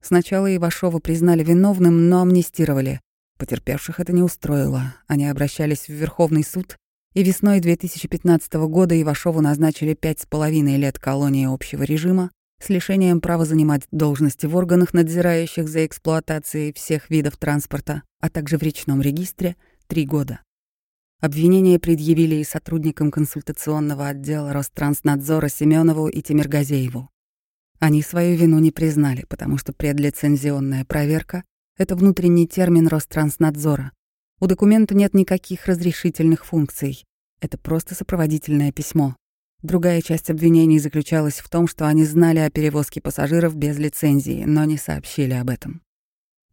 [0.04, 3.02] Сначала Ивашова признали виновным, но амнистировали.
[3.40, 4.94] Потерпевших это не устроило.
[5.08, 6.78] Они обращались в Верховный суд,
[7.16, 12.30] и весной 2015 года Ивашову назначили пять с половиной лет колонии общего режима
[12.62, 18.60] с лишением права занимать должности в органах, надзирающих за эксплуатацией всех видов транспорта, а также
[18.60, 19.56] в речном регистре—
[19.88, 20.42] три года.
[21.24, 27.10] Обвинения предъявили и сотрудникам консультационного отдела Ространснадзора Семенову и Тимиргазееву.
[27.80, 31.46] Они свою вину не признали, потому что предлицензионная проверка—
[31.78, 33.94] это внутренний термин Ространснадзора.
[34.42, 37.06] У документа нет никаких разрешительных функций.
[37.40, 39.16] Это просто сопроводительное письмо.
[39.62, 44.66] Другая часть обвинений заключалась в том, что они знали о перевозке пассажиров без лицензии, но
[44.66, 45.84] не сообщили об этом.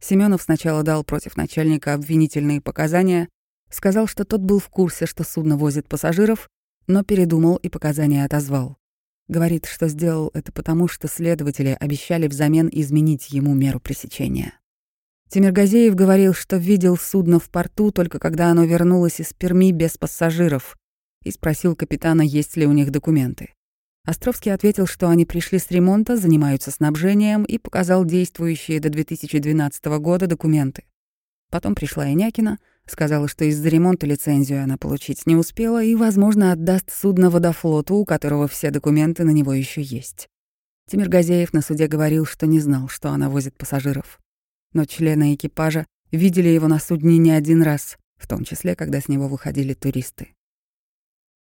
[0.00, 3.28] Семенов сначала дал против начальника обвинительные показания,
[3.70, 6.48] Сказал, что тот был в курсе, что судно возит пассажиров,
[6.87, 8.76] но передумал и показания отозвал.
[9.28, 14.54] Говорит, что сделал это потому, что следователи обещали взамен изменить ему меру пресечения.
[15.28, 20.76] Тимиргазеев говорил, что видел судно в порту только когда оно вернулось из Перми без пассажиров,
[21.22, 23.54] и спросил капитана, есть ли у них документы.
[24.04, 30.26] Островский ответил, что они пришли с ремонта, занимаются снабжением и показал действующие до 2012 года
[30.26, 30.85] документы.
[31.50, 32.59] Потом пришла Инякина,
[32.90, 38.05] Сказала, что из-за ремонта лицензию она получить не успела и, возможно, отдаст судно водофлоту, у
[38.05, 40.26] которого все документы на него еще есть.
[40.90, 44.18] Тимир Газеев на суде говорил, что не знал, что она возит пассажиров.
[44.72, 49.07] Но члены экипажа видели его на судне не один раз, в том числе, когда с
[49.07, 50.35] него выходили туристы.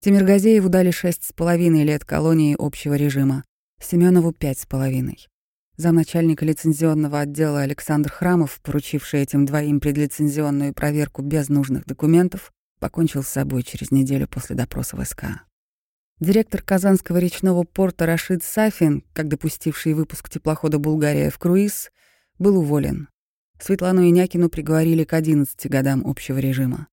[0.01, 3.45] Тимир Газееву дали шесть с половиной лет колонии общего режима,
[3.81, 5.27] Семенову пять с половиной.
[5.77, 13.27] Замначальника лицензионного отдела Александр Храмов, поручивший этим двоим предлицензионную проверку без нужных документов, покончил с
[13.27, 15.25] собой через неделю после допроса в СК.
[16.19, 21.91] Директор Казанского речного порта Рашид Сафин, как допустивший выпуск теплохода «Булгария» в круиз,
[22.39, 23.09] был уволен.
[23.59, 26.87] Светлану Инякину приговорили к 11 годам общего режима.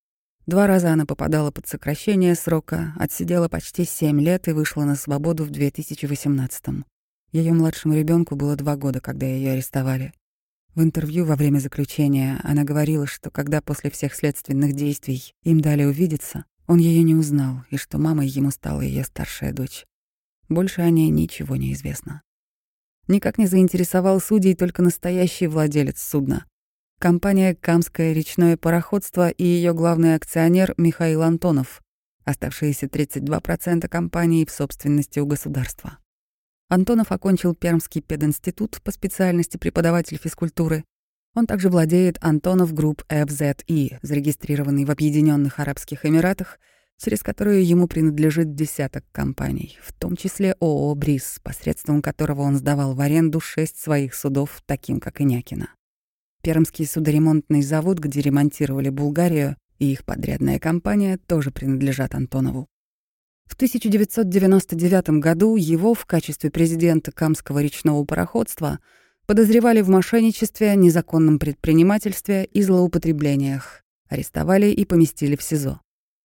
[0.46, 5.44] Два раза она попадала под сокращение срока, отсидела почти 7 лет и вышла на свободу
[5.44, 6.84] в 2018 -м.
[7.34, 10.12] Ее младшему ребенку было два года, когда ее арестовали.
[10.76, 15.82] В интервью во время заключения она говорила, что когда после всех следственных действий им дали
[15.82, 19.84] увидеться, он ее не узнал, и что мамой ему стала ее старшая дочь.
[20.48, 22.22] Больше о ней ничего не известно.
[23.08, 26.46] Никак не заинтересовал судей только настоящий владелец судна.
[27.00, 31.82] компания «Камское речное пароходство» и ее главный акционер Михаил Антонов,
[32.22, 35.98] оставшиеся 32% компании в собственности у государства.
[36.68, 40.84] Антонов окончил Пермский пединститут по специальности преподаватель физкультуры.
[41.34, 46.58] Он также владеет Антонов Групп FZE, зарегистрированный в Объединенных Арабских Эмиратах,
[46.98, 52.94] через которую ему принадлежит десяток компаний, в том числе ООО «Бриз», посредством которого он сдавал
[52.94, 55.70] в аренду шесть своих судов, таким как Инякина.
[56.42, 62.68] Пермский судоремонтный завод, где ремонтировали Булгарию, и их подрядная компания тоже принадлежат Антонову.
[63.46, 68.80] В 1999 году его в качестве президента Камского речного пароходства
[69.26, 75.80] подозревали в мошенничестве, незаконном предпринимательстве и злоупотреблениях, арестовали и поместили в СИЗО.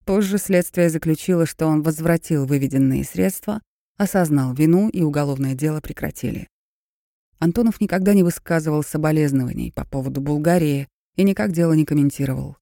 [0.06, 3.62] Позже следствие заключило, что он возвратил выведенные средства,
[3.98, 6.48] осознал вину и уголовное дело прекратили.
[7.40, 12.58] Антонов никогда не высказывал соболезнований по поводу Булгарии и никак дело не комментировал.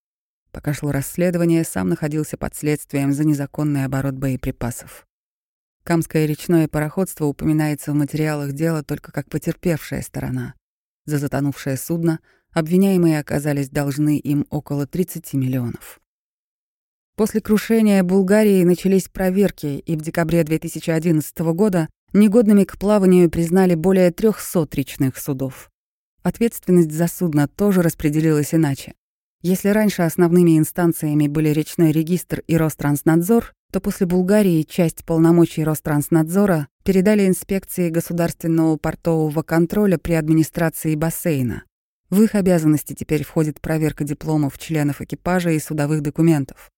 [0.56, 5.06] Пока шло расследование, сам находился под следствием за незаконный оборот боеприпасов.
[5.84, 10.54] Камское речное пароходство упоминается в материалах дела только как потерпевшая сторона.
[11.04, 12.22] За затонувшее судно
[12.54, 16.00] обвиняемые оказались должны им около 30 миллионов.
[17.18, 24.10] После крушения Булгарии начались проверки, и в декабре 2011 года негодными к плаванию признали более
[24.10, 25.70] 300 речных судов.
[26.24, 28.94] Ответственность за судно тоже распределилась иначе.
[29.48, 36.68] Если раньше основными инстанциями были речной регистр и Ространснадзор, то после Булгарии часть полномочий Ространснадзора
[36.84, 41.64] передали инспекции государственного портового контроля при администрации бассейна.
[42.10, 46.72] В их обязанности теперь входит проверка дипломов членов экипажа и судовых документов.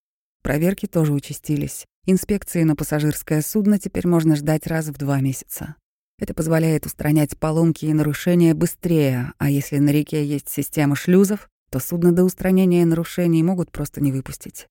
[0.43, 1.85] Проверки тоже участились.
[2.05, 5.75] Инспекции на пассажирское судно теперь можно ждать раз в два месяца.
[6.19, 11.79] Это позволяет устранять поломки и нарушения быстрее, а если на реке есть система шлюзов, то
[11.79, 14.67] судно до устранения нарушений могут просто не выпустить.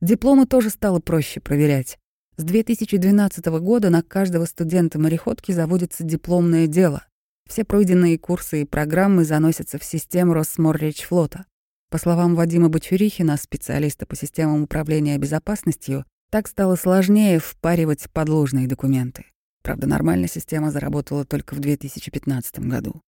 [0.00, 1.98] Дипломы тоже стало проще проверять.
[2.36, 7.06] С 2012 года на каждого студента мореходки заводится дипломное дело.
[7.48, 11.46] Все пройденные курсы и программы заносятся в систему Росморречфлота.
[11.90, 19.26] По словам Вадима Бочурихина, специалиста по системам управления безопасностью, так стало сложнее впаривать подложные документы.
[19.62, 23.00] Правда, нормальная система заработала только в 2015 году.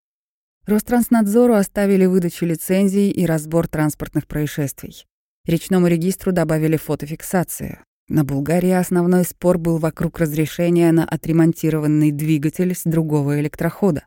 [0.69, 5.07] Ространснадзору оставили выдачу лицензий и разбор транспортных происшествий.
[5.47, 7.79] Речному регистру добавили фотофиксацию.
[8.07, 14.05] На Булгарии основной спор был вокруг разрешения на отремонтированный двигатель с другого электрохода.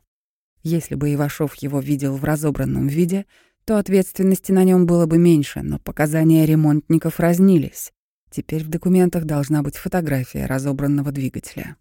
[0.62, 3.26] Если бы Ивашов его видел в разобранном виде,
[3.66, 7.92] то ответственности на нем было бы меньше, но показания ремонтников разнились.
[8.30, 11.76] Теперь в документах должна быть фотография разобранного двигателя.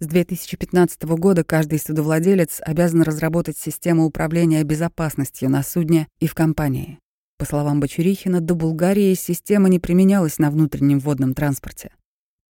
[0.00, 6.98] С 2015 года каждый судовладелец обязан разработать систему управления безопасностью на судне и в компании.
[7.38, 11.92] По словам Бочурихина, до Булгарии система не применялась на внутреннем водном транспорте.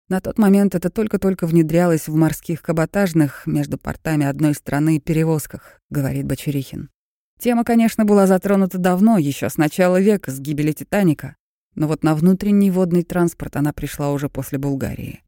[0.08, 6.26] На тот момент это только-только внедрялось в морских каботажных между портами одной страны перевозках, говорит
[6.26, 6.90] Бочурихин.
[7.40, 11.36] Тема, конечно, была затронута давно, еще с начала века, с гибели «Титаника»,
[11.76, 15.24] но вот на внутренний водный транспорт она пришла уже после Булгарии.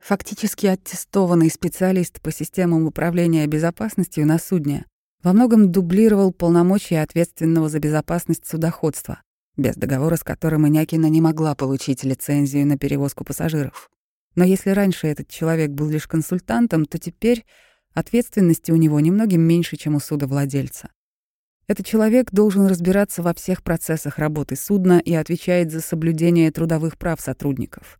[0.00, 4.86] Фактически аттестованный специалист по системам управления безопасностью на судне
[5.22, 9.20] во многом дублировал полномочия ответственного за безопасность судоходства,
[9.56, 13.90] без договора с которым Инякина не могла получить лицензию на перевозку пассажиров.
[14.36, 17.44] Но если раньше этот человек был лишь консультантом, то теперь
[17.94, 20.90] ответственности у него немногим меньше, чем у судовладельца.
[21.66, 27.20] Этот человек должен разбираться во всех процессах работы судна и отвечает за соблюдение трудовых прав
[27.20, 27.98] сотрудников.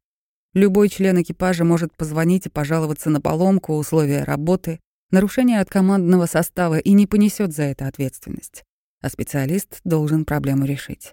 [0.57, 6.79] Любой член экипажа может позвонить и пожаловаться на поломку, условия работы, нарушение от командного состава
[6.79, 8.65] и не понесет за это ответственность.
[9.03, 11.13] А специалист должен проблему решить.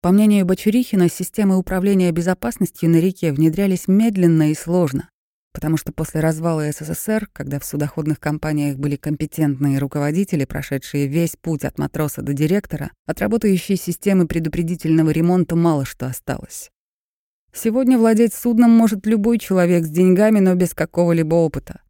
[0.00, 5.08] По мнению Бочурихина, системы управления безопасностью на реке внедрялись медленно и сложно,
[5.52, 11.64] потому что после развала СССР, когда в судоходных компаниях были компетентные руководители, прошедшие весь путь
[11.64, 16.70] от матроса до директора, от работающей системы предупредительного ремонта мало что осталось.
[17.56, 21.82] Сегодня владеть судном может любой человек с деньгами, но без какого-либо опыта.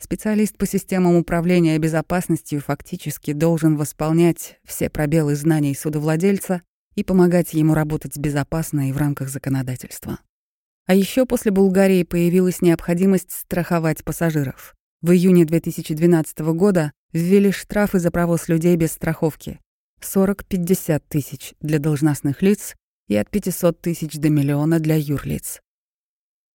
[0.00, 6.62] Специалист по системам управления безопасностью фактически должен восполнять все пробелы знаний судовладельца
[6.94, 10.20] и помогать ему работать безопасно и в рамках законодательства.
[10.86, 14.76] А еще после Булгарии появилась необходимость страховать пассажиров.
[15.02, 19.58] В июне 2012 года ввели штрафы за провоз людей без страховки.
[20.00, 22.76] 40-50 тысяч для должностных лиц
[23.08, 25.60] и от 500 тысяч до миллиона для юрлиц.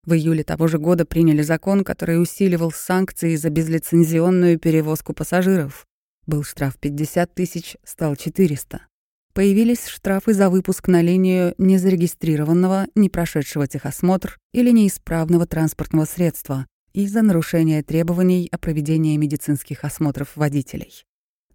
[0.04, 5.86] В июле того же года приняли закон, который усиливал санкции за безлицензионную перевозку пассажиров.
[6.26, 8.86] Был штраф 50 тысяч, стал 400.
[9.32, 17.06] появились штрафы за выпуск на линию незарегистрированного, не прошедшего техосмотр или неисправного транспортного средства и
[17.06, 21.04] за нарушение требований о проведении медицинских осмотров водителей.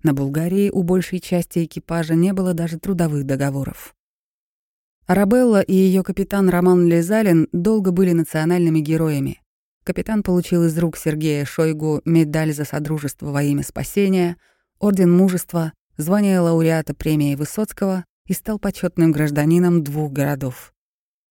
[0.04, 3.94] На Булгарии у большей части экипажа не было даже трудовых договоров.
[5.08, 9.42] Арабелла и ее капитан Роман Лизалин долго были национальными героями.
[9.86, 14.36] Капитан получил из рук Сергея Шойгу медаль за содружество во имя спасения,
[14.80, 20.74] орден мужества, звание лауреата премии Высоцкого и стал почетным гражданином двух городов.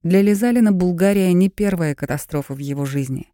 [0.02, 3.30] Для Лизалина Булгария не первая катастрофа в его жизни.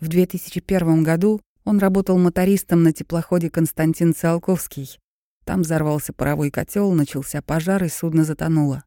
[0.00, 4.98] В 2001 году он работал мотористом на теплоходе Константин Циолковский.
[5.44, 8.82] Там взорвался паровой котел, начался пожар и судно затонуло.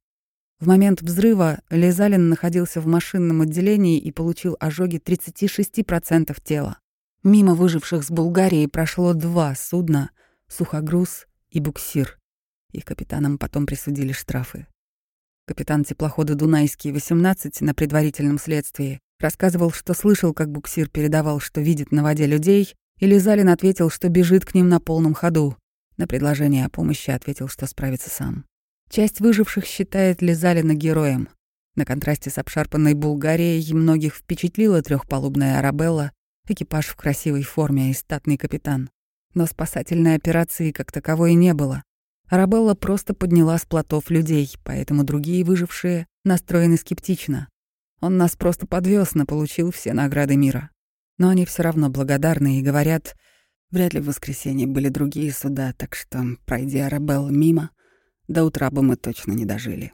[0.59, 6.79] В момент взрыва Лизалин находился в машинном отделении и получил ожоги 36% тела.
[7.23, 10.09] Мимо выживших с Булгарии прошло два судна—
[10.47, 12.19] «Сухогруз» и «Буксир».
[12.71, 14.65] Их капитанам потом присудили штрафы.
[15.45, 22.01] Капитан теплохода «Дунайский-18» на предварительном следствии рассказывал, что слышал, как буксир передавал, что видит на
[22.01, 25.55] воде людей, и Лизалин ответил, что бежит к ним на полном ходу.
[25.97, 28.45] На предложение о помощи ответил, что справится сам.
[28.89, 31.29] Часть выживших считает Лизалина героем.
[31.75, 36.11] На контрасте с обшарпанной Булгарией многих впечатлила трехпалубная «Арабелла»,
[36.47, 38.89] экипаж в красивой форме и статный капитан.
[39.33, 41.83] Но спасательной операции как таковой не было.
[42.29, 47.49] Арабелла просто подняла с плотов людей, поэтому другие выжившие настроены скептично.
[47.99, 50.71] Он нас просто подвез, но получил все награды мира.
[51.17, 53.15] Но они все равно благодарны и говорят,
[53.71, 57.71] вряд ли в воскресенье были другие суда, так что, пройди Арабелла мимо,
[58.27, 59.93] до утра бы мы точно не дожили.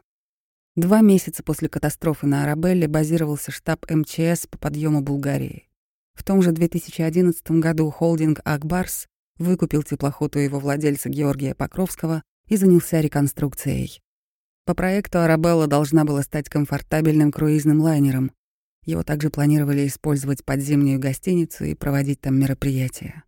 [0.76, 5.68] Два месяца после катастрофы на Арабелле базировался штаб МЧС по подъему Булгарии.
[6.14, 9.06] В том же 2011 году холдинг «Акбарс»
[9.38, 14.00] выкупил теплоход у его владельца Георгия Покровского и занялся реконструкцией.
[14.64, 18.32] По проекту «Арабелла» должна была стать комфортабельным круизным лайнером.
[18.84, 23.24] Его также планировали использовать под зимнюю гостиницу и проводить там мероприятия.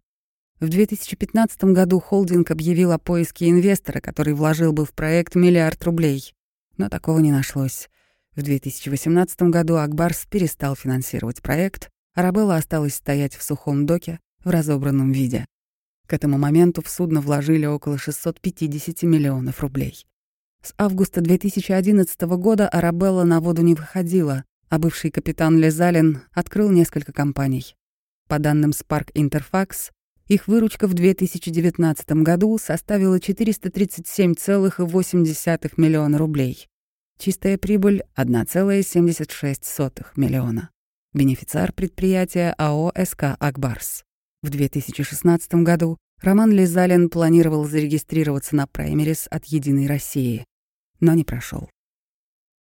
[0.58, 6.32] В 2015 году холдинг объявил о поиске инвестора, который вложил бы в проект миллиард рублей.
[6.78, 7.90] Но такого не нашлось.
[8.34, 15.12] В 2018 году Акбарс перестал финансировать проект, Арабелла осталась стоять в сухом доке в разобранном
[15.12, 15.44] виде.
[16.06, 20.06] К этому моменту в судно вложили около 650 миллионов рублей.
[20.62, 27.12] С августа 2011 года Арабелла на воду не выходила, а бывший капитан Лезалин открыл несколько
[27.12, 27.76] компаний.
[28.28, 29.90] По данным Spark Interfax,
[30.26, 36.66] их выручка в 2019 году составила 437,8 миллиона рублей.
[37.18, 40.70] Чистая прибыль— 1,76 миллиона.
[41.14, 44.02] Бенефициар предприятия АО «СК Акбарс».
[44.42, 50.44] В 2016 году Роман Лизалин планировал зарегистрироваться на праймерис от «Единой России»,
[51.00, 51.70] но не прошел.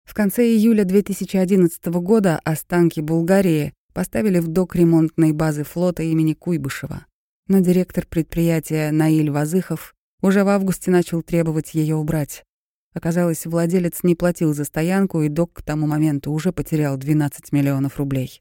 [0.04, 7.06] В конце июля 2011 года останки Булгарии поставили в док ремонтной базы флота имени Куйбышева,
[7.48, 12.44] но директор предприятия Наиль Вазыхов уже в августе начал требовать ее убрать.
[12.94, 17.98] Оказалось, владелец не платил за стоянку, и док к тому моменту уже потерял 12 миллионов
[17.98, 18.40] рублей.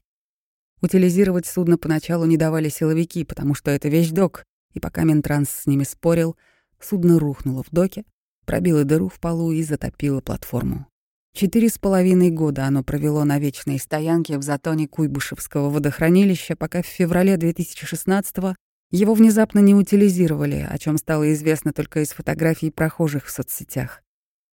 [0.80, 5.84] Утилизировать судно поначалу не давали силовики, потому что это вещдок, и пока Минтранс с ними
[5.84, 6.36] спорил,
[6.80, 8.04] судно рухнуло в доке,
[8.46, 10.86] пробило дыру в полу и затопило платформу.
[11.34, 16.86] Четыре с половиной года оно провело на вечной стоянке в затоне Куйбышевского водохранилища, пока в
[16.86, 18.54] феврале 2016-го
[18.96, 24.02] его внезапно не утилизировали, о чем стало известно только из фотографий прохожих в соцсетях.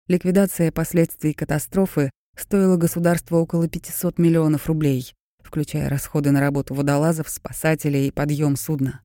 [0.07, 5.13] Ликвидация последствий катастрофы стоила государству около 500 миллионов рублей
[5.49, 9.01] включая расходы на работу водолазов, спасателей и подъем судна.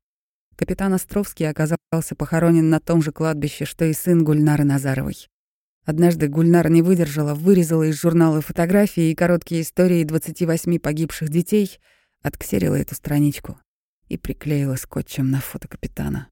[0.57, 5.29] Капитан Островский оказался похоронен на том же кладбище, что и сын Гульнары Назаровой.
[5.87, 11.79] Однажды Гульнара не выдержала, вырезала из журнала фотографии и короткие истории 28 погибших детей,
[12.23, 13.59] отксерила эту страничку
[14.15, 16.29] и приклеила скотчем на фото капитана.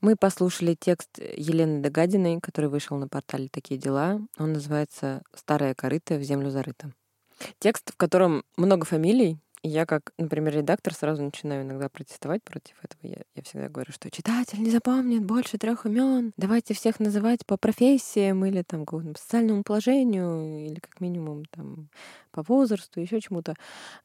[0.00, 4.18] Мы послушали текст Елены Догадиной, который вышел на портале «Такие дела».
[4.38, 6.90] Он называется «Старая корыта в землю зарыта».
[7.58, 13.00] Текст, в котором много фамилий, я как, например, редактор сразу начинаю иногда протестовать против этого.
[13.02, 16.32] Я, я всегда говорю, что читатель не запомнит больше трех имен.
[16.36, 21.88] Давайте всех называть по профессиям или там по социальному положению или как минимум там
[22.32, 23.54] по возрасту, еще чему-то.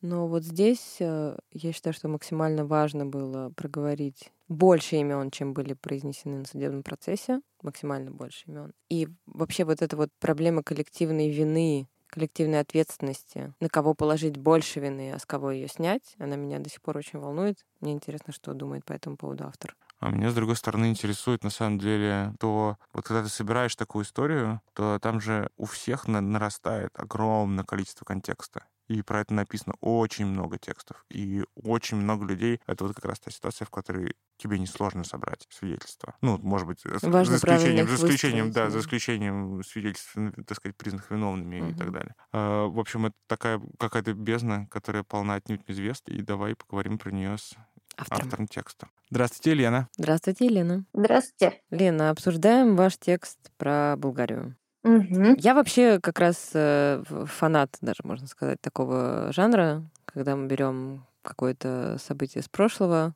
[0.02, 5.74] Но вот здесь э, я считаю, что максимально важно было проговорить больше имен, чем были
[5.74, 8.74] произнесены на судебном процессе, максимально больше имен.
[8.90, 15.12] И вообще вот эта вот проблема коллективной вины коллективной ответственности, на кого положить больше вины,
[15.14, 17.66] а с кого ее снять, она меня до сих пор очень волнует.
[17.80, 19.76] Мне интересно, что думает по этому поводу автор.
[20.00, 24.06] А меня, с другой стороны, интересует на самом деле то, вот когда ты собираешь такую
[24.06, 28.66] историю, то там же у всех нарастает огромное количество контекста.
[28.88, 31.06] И про это написано очень много текстов.
[31.10, 32.62] И очень много людей.
[32.68, 36.16] Это вот как раз та ситуация, в которой тебе несложно собрать свидетельства.
[36.22, 40.16] Ну, может быть, Важно за исключением, за исключением, да, за исключением свидетельств,
[40.46, 41.70] так сказать, признанных виновными угу.
[41.72, 42.16] и так далее.
[42.32, 46.12] А, в общем, это такая какая-то бездна, которая полна отнюдь неизвестна.
[46.14, 47.56] И давай поговорим про нее с
[47.98, 48.24] автором.
[48.24, 48.90] автором текста.
[49.10, 49.90] Здравствуйте, Елена.
[49.98, 50.86] Здравствуйте, Елена.
[50.94, 51.62] Здравствуйте.
[51.72, 54.56] Лена, обсуждаем ваш текст про Болгарию.
[54.84, 55.36] Угу.
[55.38, 61.98] Я вообще как раз э, фанат, даже можно сказать, такого жанра, когда мы берем какое-то
[62.00, 63.14] событие с прошлого,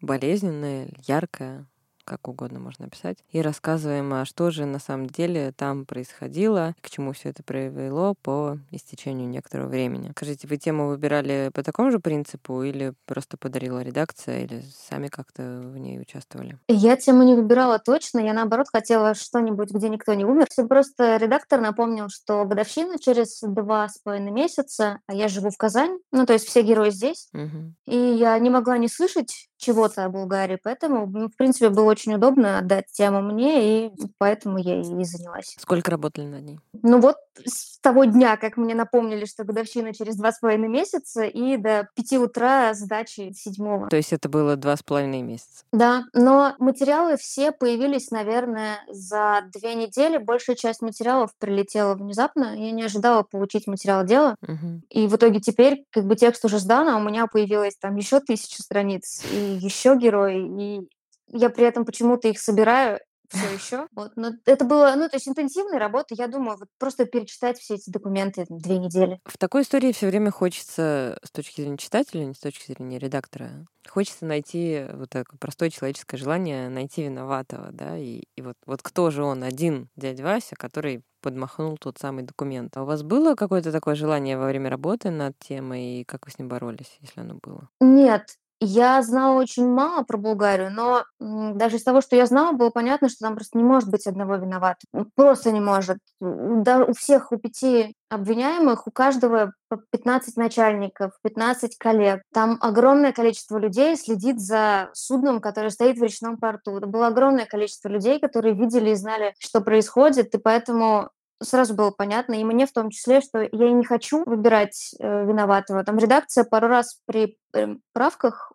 [0.00, 1.66] болезненное, яркое,
[2.04, 6.90] как угодно можно описать, и рассказываем, а что же на самом деле там происходило, к
[6.90, 10.12] чему все это привело по истечению некоторого времени.
[10.16, 15.60] Скажите, вы тему выбирали по такому же принципу или просто подарила редакция, или сами как-то
[15.64, 16.58] в ней участвовали?
[16.68, 20.46] Я тему не выбирала точно, я наоборот хотела что-нибудь, где никто не умер.
[20.68, 25.98] Просто редактор напомнил, что годовщина через два с половиной месяца, а я живу в Казани,
[26.12, 27.74] ну то есть все герои здесь, угу.
[27.86, 32.14] и я не могла не слышать чего-то о Болгарии, поэтому, ну, в принципе, было очень
[32.14, 35.56] удобно отдать тему мне, и поэтому я и занялась.
[35.58, 36.60] Сколько работали над ней?
[36.82, 41.24] Ну вот с того дня, как мне напомнили, что годовщина через два с половиной месяца,
[41.24, 43.88] и до пяти утра сдачи седьмого.
[43.88, 45.64] То есть это было два с половиной месяца?
[45.72, 50.18] Да, но материалы все появились, наверное, за две недели.
[50.18, 52.56] Большая часть материалов прилетела внезапно.
[52.56, 54.36] Я не ожидала получить материал дела.
[54.42, 54.82] Угу.
[54.90, 58.20] И в итоге теперь как бы текст уже сдан, а у меня появилось там еще
[58.20, 60.46] тысяча страниц и еще герои.
[60.62, 60.88] И
[61.28, 62.98] я при этом почему-то их собираю
[63.30, 63.86] все еще.
[63.94, 64.12] Вот.
[64.16, 66.14] Но это было, ну, то есть интенсивная работа.
[66.16, 69.20] Я думаю, вот просто перечитать все эти документы две недели.
[69.24, 73.66] В такой истории все время хочется, с точки зрения читателя, не с точки зрения редактора,
[73.88, 79.10] хочется найти вот такое простое человеческое желание найти виноватого, да, и, и вот, вот кто
[79.10, 82.76] же он, один дядя Вася, который подмахнул тот самый документ.
[82.76, 86.32] А у вас было какое-то такое желание во время работы над темой, и как вы
[86.32, 87.68] с ним боролись, если оно было?
[87.80, 92.70] Нет, я знала очень мало про Болгарию, но даже из того, что я знала, было
[92.70, 95.06] понятно, что там просто не может быть одного виноватого.
[95.14, 95.98] Просто не может.
[96.20, 102.22] Да, у всех, у пяти обвиняемых, у каждого по 15 начальников, 15 коллег.
[102.34, 106.76] Там огромное количество людей следит за судном, которое стоит в речном порту.
[106.76, 111.10] Это было огромное количество людей, которые видели и знали, что происходит, и поэтому
[111.42, 115.84] сразу было понятно, и мне в том числе, что я не хочу выбирать э, виноватого.
[115.84, 118.52] Там редакция пару раз при э, правках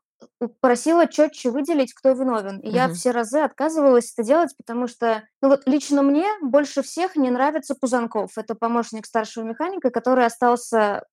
[0.60, 2.60] просила четче выделить, кто виновен.
[2.60, 2.76] И угу.
[2.76, 7.30] я все разы отказывалась это делать, потому что, ну вот лично мне больше всех не
[7.30, 8.38] нравится Пузанков.
[8.38, 11.04] Это помощник старшего механика, который остался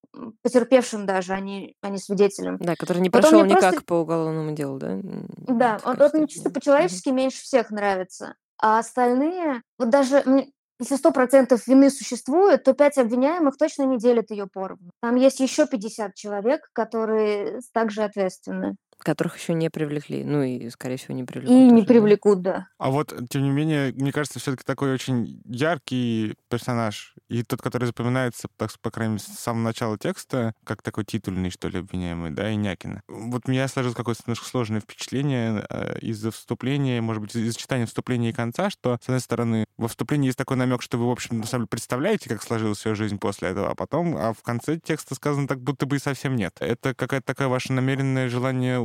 [0.42, 2.58] потерпевшим даже, а не, а не свидетелем.
[2.58, 3.84] Да, который не Потом прошел никак просто...
[3.84, 4.98] по уголовному делу, да?
[5.02, 7.16] Да, он, он мне чисто по-человечески угу.
[7.16, 8.34] меньше всех нравится.
[8.60, 10.22] А остальные, вот даже
[10.80, 14.90] если сто процентов вины существует, то пять обвиняемых точно не делят ее поровну.
[15.00, 18.76] Там есть еще 50 человек, которые также ответственны.
[19.02, 20.24] Которых еще не привлекли.
[20.24, 21.56] Ну и, скорее всего, не привлекут.
[21.56, 22.68] И не привлекут, да.
[22.78, 27.14] А вот, тем не менее, мне кажется, все-таки такой очень яркий персонаж.
[27.28, 31.50] И тот, который запоминается, так, по крайней мере, с самого начала текста, как такой титульный,
[31.50, 33.02] что ли, обвиняемый, да, Инякина.
[33.08, 38.30] Вот меня сложилось какое-то немножко сложное впечатление э, из-за вступления, может быть, из-за читания вступления
[38.30, 41.38] и конца, что, с одной стороны, во вступлении есть такой намек, что вы, в общем,
[41.38, 44.78] на самом деле представляете, как сложилась ее жизнь после этого, а потом, а в конце
[44.78, 46.56] текста сказано так, будто бы и совсем нет.
[46.60, 48.78] Это какая-то такое ваше намеренное желание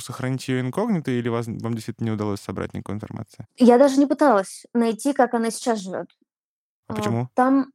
[0.00, 3.46] сохранить ее инкогнито, или вас, вам действительно не удалось собрать никакой информации?
[3.56, 6.10] Я даже не пыталась найти, как она сейчас живет.
[6.88, 7.28] А почему?
[7.34, 7.72] Там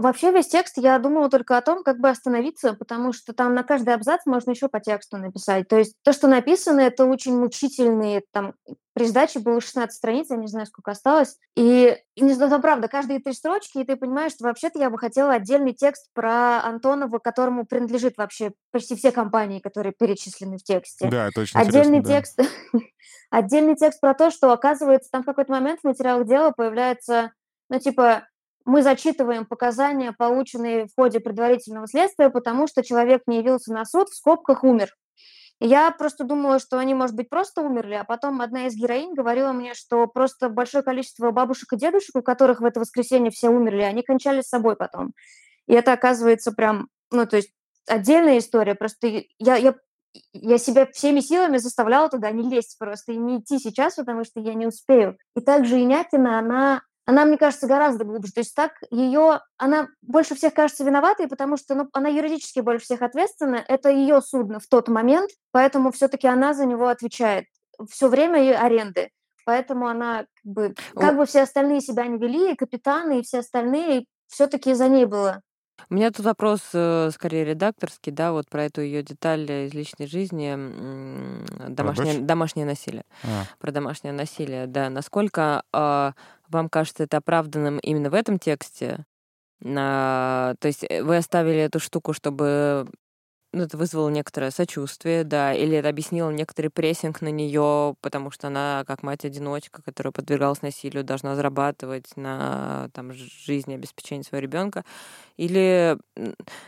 [0.00, 3.62] Вообще весь текст я думала только о том, как бы остановиться, потому что там на
[3.62, 5.68] каждый абзац можно еще по тексту написать.
[5.68, 8.54] То есть то, что написано, это очень мучительные, там
[8.96, 11.36] при сдаче было 16 страниц, я не знаю, сколько осталось.
[11.54, 14.98] И, и не знаю, правда, каждые три строчки, и ты понимаешь, что вообще-то я бы
[14.98, 21.08] хотела отдельный текст про Антонова, которому принадлежит вообще почти все компании, которые перечислены в тексте.
[21.10, 21.60] Да, точно.
[21.60, 22.40] Отдельный текст,
[23.30, 27.32] отдельный текст про то, что, оказывается, там в какой-то момент в материалах дела появляется,
[27.68, 28.26] ну, типа,
[28.66, 34.08] мы зачитываем показания, полученные в ходе предварительного следствия, потому что человек не явился на суд,
[34.08, 34.90] в скобках умер.
[35.58, 39.52] Я просто думала, что они, может быть, просто умерли, а потом одна из героинь говорила
[39.52, 43.80] мне, что просто большое количество бабушек и дедушек, у которых в это воскресенье все умерли,
[43.80, 45.14] они кончали с собой потом.
[45.66, 47.52] И это оказывается прям, ну, то есть
[47.86, 48.74] отдельная история.
[48.74, 49.06] Просто
[49.38, 49.74] я, я,
[50.32, 54.40] я себя всеми силами заставляла туда не лезть просто и не идти сейчас, потому что
[54.40, 55.16] я не успею.
[55.34, 58.32] И также Инятина, она она, мне кажется, гораздо глубже.
[58.32, 62.84] То есть так ее, она больше всех кажется виноватой, потому что ну, она юридически больше
[62.84, 63.64] всех ответственна.
[63.66, 67.46] Это ее судно в тот момент, поэтому все-таки она за него отвечает
[67.88, 69.10] все время ее аренды.
[69.44, 73.38] Поэтому она как бы, как бы все остальные себя не вели, и капитаны, и все
[73.38, 75.42] остальные, все-таки за ней было.
[75.88, 80.06] У меня тут вопрос э, скорее редакторский, да, вот про эту ее деталь из личной
[80.06, 80.56] жизни,
[81.68, 83.04] домашнее, домашнее насилие.
[83.22, 83.44] А.
[83.58, 84.90] Про домашнее насилие, да.
[84.90, 86.12] Насколько э,
[86.48, 89.04] вам кажется это оправданным именно в этом тексте?
[89.60, 92.88] На, то есть э, вы оставили эту штуку, чтобы
[93.56, 98.48] ну, это вызвало некоторое сочувствие, да, или это объяснило некоторый прессинг на нее, потому что
[98.48, 104.84] она, как мать-одиночка, которая подвергалась насилию, должна зарабатывать на там, жизни, обеспечение своего ребенка.
[105.38, 105.96] Или,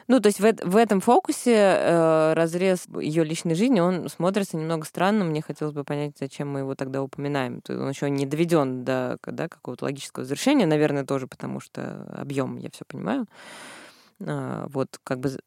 [0.06, 4.86] ну, то есть в, в этом фокусе э, разрез ее личной жизни, он смотрится немного
[4.86, 5.24] странно.
[5.24, 7.62] Мне хотелось бы понять, зачем мы его тогда упоминаем.
[7.68, 12.70] Он еще не доведен до да, какого-то логического завершения, наверное, тоже потому что объем, я
[12.70, 13.26] все понимаю.
[14.24, 15.38] А, вот как бы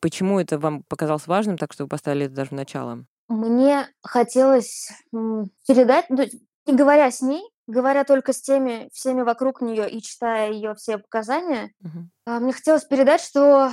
[0.00, 3.04] Почему это вам показалось важным, так что вы поставили это даже в начало?
[3.28, 4.90] Мне хотелось
[5.66, 6.24] передать, ну,
[6.66, 10.98] не говоря с ней, говоря только с теми, всеми вокруг нее и читая ее все
[10.98, 12.40] показания, угу.
[12.40, 13.70] мне хотелось передать, что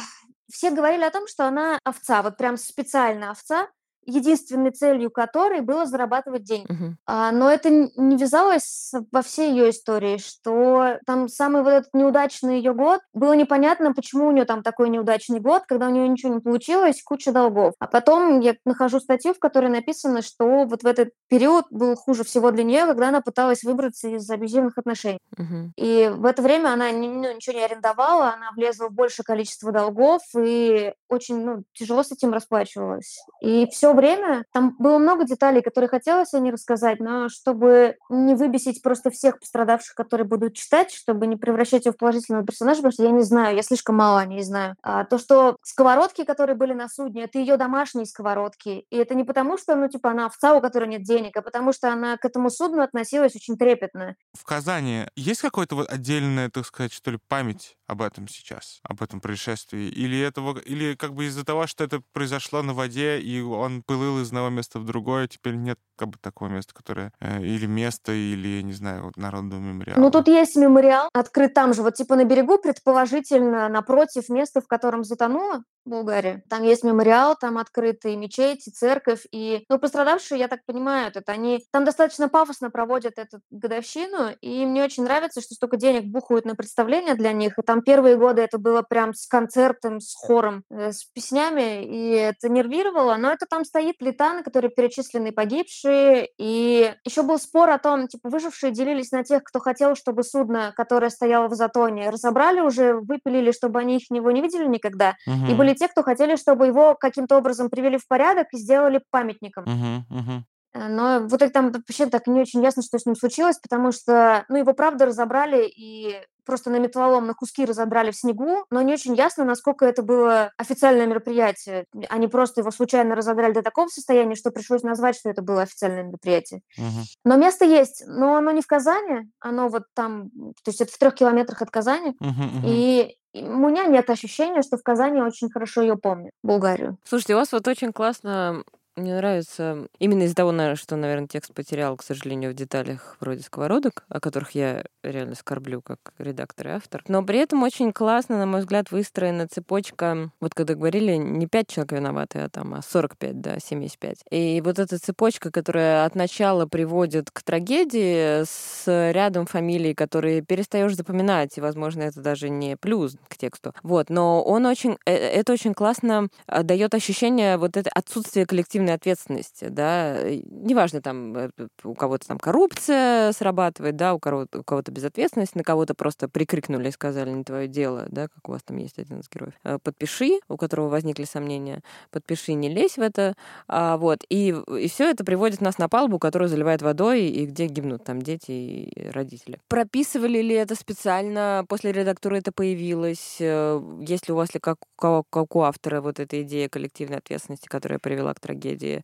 [0.52, 3.68] все говорили о том, что она овца, вот прям специально овца,
[4.06, 6.72] единственной целью которой было зарабатывать деньги.
[6.72, 6.94] Uh-huh.
[7.06, 12.58] А, но это не вязалось во всей ее истории, что там самый вот этот неудачный
[12.58, 16.34] ее год, было непонятно, почему у нее там такой неудачный год, когда у нее ничего
[16.34, 17.74] не получилось, куча долгов.
[17.80, 22.24] А потом я нахожу статью, в которой написано, что вот в этот период был хуже
[22.24, 25.20] всего для нее, когда она пыталась выбраться из абьюзивных отношений.
[25.38, 25.70] Uh-huh.
[25.78, 30.22] И в это время она ну, ничего не арендовала, она влезла в большее количество долгов
[30.38, 33.20] и очень ну, тяжело с этим расплачивалась.
[33.42, 38.36] И все время там было много деталей, которые хотелось о ней рассказать, но чтобы не
[38.36, 42.94] выбесить просто всех пострадавших, которые будут читать, чтобы не превращать ее в положительного персонажа, потому
[42.94, 44.76] что я не знаю, я слишком мало о ней знаю.
[44.82, 48.86] А то, что сковородки, которые были на судне, это ее домашние сковородки.
[48.90, 51.74] И это не потому, что, ну, типа, она овца, у которой нет денег, а потому
[51.74, 54.16] что она к этому судну относилась очень трепетно.
[54.34, 59.02] В Казани есть какой-то вот отдельная, так сказать, что ли, память об этом сейчас, об
[59.02, 59.90] этом происшествии?
[59.90, 64.22] Или этого, или как бы из-за того, что это произошло на воде, и он плыл
[64.22, 68.12] из одного места в другое, теперь нет как бы такого места, которое э, или место,
[68.12, 70.00] или, не знаю, вот народного мемориала.
[70.00, 74.68] Ну, тут есть мемориал, открыт там же, вот типа на берегу, предположительно, напротив места, в
[74.68, 76.44] котором затонула Болгария.
[76.50, 81.66] Там есть мемориал, там открытые мечети, церковь, и, ну, пострадавшие, я так понимаю, это они
[81.72, 86.56] там достаточно пафосно проводят эту годовщину, и мне очень нравится, что столько денег бухают на
[86.56, 90.92] представления для них, и там первые годы это было прям с концертом, с хором, э,
[90.92, 96.94] с песнями, и это нервировало, но это там стоит плита, на которой перечислены погибшие, и
[97.06, 101.10] еще был спор о том, типа, выжившие делились на тех, кто хотел, чтобы судно, которое
[101.10, 105.52] стояло в затоне, разобрали уже, выпилили, чтобы они их него не видели никогда, угу.
[105.52, 109.64] и были те, кто хотели, чтобы его каким-то образом привели в порядок и сделали памятником.
[109.64, 110.44] Угу, угу.
[110.74, 114.46] Но вот это там вообще так не очень ясно, что с ним случилось, потому что,
[114.50, 116.16] ну, его правда разобрали и
[116.46, 120.52] просто на металлолом на куски разобрали в снегу, но не очень ясно, насколько это было
[120.58, 121.86] официальное мероприятие.
[122.10, 126.04] Они просто его случайно разобрали до такого состояния, что пришлось назвать, что это было официальное
[126.04, 126.62] мероприятие.
[126.78, 127.06] Угу.
[127.26, 130.30] Но место есть, но оно не в Казани, оно вот там,
[130.64, 132.66] то есть это в трех километрах от Казани, угу, угу.
[132.66, 136.98] и у меня нет ощущения, что в Казани очень хорошо ее помню, Булгарию.
[137.04, 138.64] Слушайте, у вас вот очень классно
[138.96, 144.06] мне нравится именно из-за того, что, наверное, текст потерял, к сожалению, в деталях вроде сковородок,
[144.08, 147.04] о которых я реально скорблю как редактор и автор.
[147.08, 150.30] Но при этом очень классно, на мой взгляд, выстроена цепочка.
[150.40, 154.26] Вот когда говорили, не пять человек виноваты, а там а 45, да, 75.
[154.30, 160.96] И вот эта цепочка, которая от начала приводит к трагедии с рядом фамилий, которые перестаешь
[160.96, 163.74] запоминать, и, возможно, это даже не плюс к тексту.
[163.82, 168.83] Вот, но он очень, э, это очень классно а, дает ощущение вот это отсутствие коллективного
[168.84, 171.50] коллективной ответственности, да, неважно, там, э,
[171.84, 176.90] у кого-то там коррупция срабатывает, да, у кого-то, у кого-то безответственность, на кого-то просто прикрикнули
[176.90, 179.54] и сказали, не твое дело, да, как у вас там есть один из героев.
[179.64, 181.82] Э, подпиши, у которого возникли сомнения,
[182.12, 183.36] подпиши, не лезь в это,
[183.68, 187.68] а, вот, и, и все это приводит нас на палубу, которую заливает водой, и где
[187.68, 189.60] гибнут там дети и родители.
[189.68, 194.78] Прописывали ли это специально, после редактуры это появилось, э, есть ли у вас ли как,
[194.98, 198.73] как у автора вот эта идея коллективной ответственности, которая привела к трагедии?
[198.74, 199.04] Трагедии?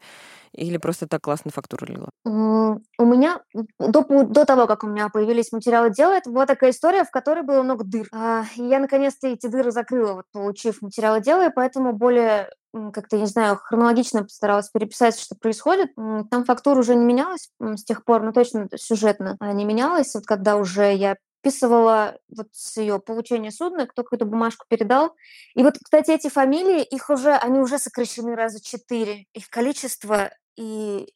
[0.54, 2.10] Или просто так классно фактура лила?
[2.26, 3.42] У меня
[3.80, 7.44] до, до того, как у меня появились материалы дела, это была такая история, в которой
[7.44, 8.08] было много дыр.
[8.12, 12.50] А, и я наконец-то эти дыры закрыла, вот, получив материалы дела, и поэтому более
[12.94, 15.94] как-то, не знаю, хронологично постаралась переписать, что происходит.
[15.96, 20.14] Там фактура уже не менялась с тех пор, ну точно сюжетно не менялась.
[20.14, 25.16] Вот когда уже я подписывала вот с ее получения судна, кто какую-то бумажку передал.
[25.56, 31.08] И вот, кстати, эти фамилии, их уже, они уже сокращены раза четыре, их количество, и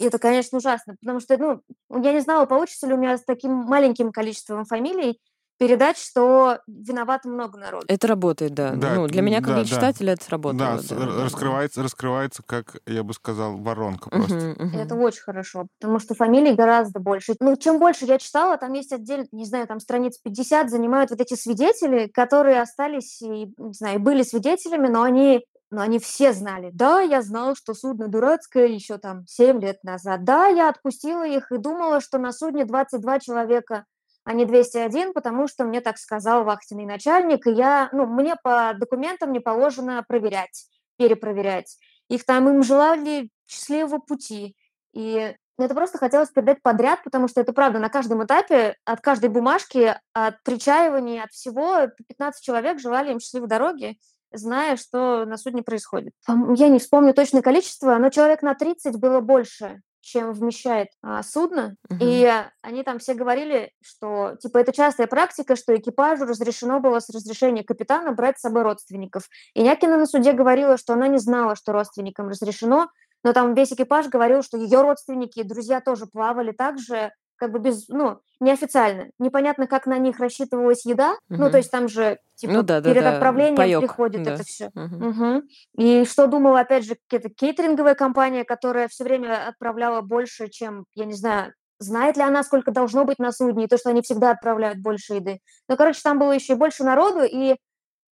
[0.00, 1.60] и это, конечно, ужасно, потому что, ну,
[2.00, 5.20] я не знала, получится ли у меня с таким маленьким количеством фамилий
[5.58, 7.84] передать, что виновато много народу.
[7.88, 8.72] Это работает, да.
[8.72, 9.68] Да, ну, для меня, как да, для да.
[9.68, 10.58] читателя, это сработало.
[10.58, 11.24] Да, Да, с- да, да.
[11.24, 14.34] раскрывается, раскрывается, как я бы сказал, воронка просто.
[14.34, 14.78] Мгм, мгм.
[14.78, 17.34] Это очень хорошо, потому что фамилий гораздо больше.
[17.40, 21.20] Ну, чем больше я читала, там есть отдельно, не знаю, там страниц 50 занимают вот
[21.20, 26.70] эти свидетели, которые остались, и, не знаю, были свидетелями, но они но они все знали.
[26.72, 30.24] Да, я знал, что судно дурацкое еще там 7 лет назад.
[30.24, 33.84] Да, я отпустила их и думала, что на судне 22 человека,
[34.28, 38.74] а не 201, потому что мне так сказал вахтенный начальник, и я, ну, мне по
[38.78, 40.66] документам не положено проверять,
[40.98, 41.78] перепроверять.
[42.10, 44.54] Их там им желали счастливого пути.
[44.92, 49.30] И это просто хотелось передать подряд, потому что это правда, на каждом этапе, от каждой
[49.30, 53.96] бумажки, от причаивания, от всего, 15 человек желали им счастливой дороги,
[54.30, 56.12] зная, что на судне происходит.
[56.54, 61.76] Я не вспомню точное количество, но человек на 30 было больше, чем вмещает а, судно.
[61.88, 61.98] Мгм.
[62.00, 62.32] И
[62.62, 67.64] они там все говорили, что типа это частая практика, что экипажу разрешено было с разрешения
[67.64, 69.28] капитана брать с собой родственников.
[69.54, 72.88] И Някина на суде говорила, что она не знала, что родственникам разрешено,
[73.24, 77.52] но там весь экипаж говорил, что ее родственники и друзья тоже плавали так же, как
[77.52, 79.10] бы без, ну, неофициально.
[79.18, 81.16] Непонятно, как на них рассчитывалась еда.
[81.28, 81.50] Ну, Мгм.
[81.52, 84.34] то есть там же, типа, Ну да, да, перед да, отправлением паёк, приходит да.
[84.34, 84.70] это все.
[84.74, 85.08] Мгм.
[85.08, 85.42] Мгм.
[85.76, 91.04] И что думала, опять же, какая-то кейтеринговая компания, которая все время отправляла больше, чем, я
[91.04, 94.32] не знаю, знает ли она, сколько должно быть на судне, и то, что они всегда
[94.32, 95.38] отправляют больше еды.
[95.68, 97.54] Ну, короче, там было еще и больше народу, и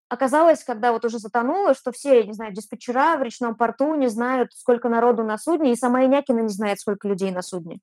[0.09, 4.53] оказалось, когда вот уже затонуло, что все, не знаю, диспетчера в речном порту не знают,
[4.55, 7.81] сколько народу на судне, и сама Инякина не знает, сколько людей на судне.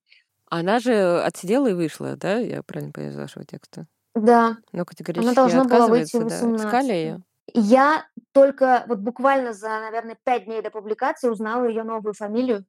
[0.49, 2.37] Она же отсидела и вышла, да?
[2.37, 3.87] Я правильно поняла из вашего текста?
[4.15, 6.27] Да, Но категорически должна была выйти да.
[6.27, 6.89] Искали 18.
[6.91, 7.23] ее?
[7.55, 12.63] я только вот буквально за, наверное, пять дней до публикации узнала ее новую фамилию,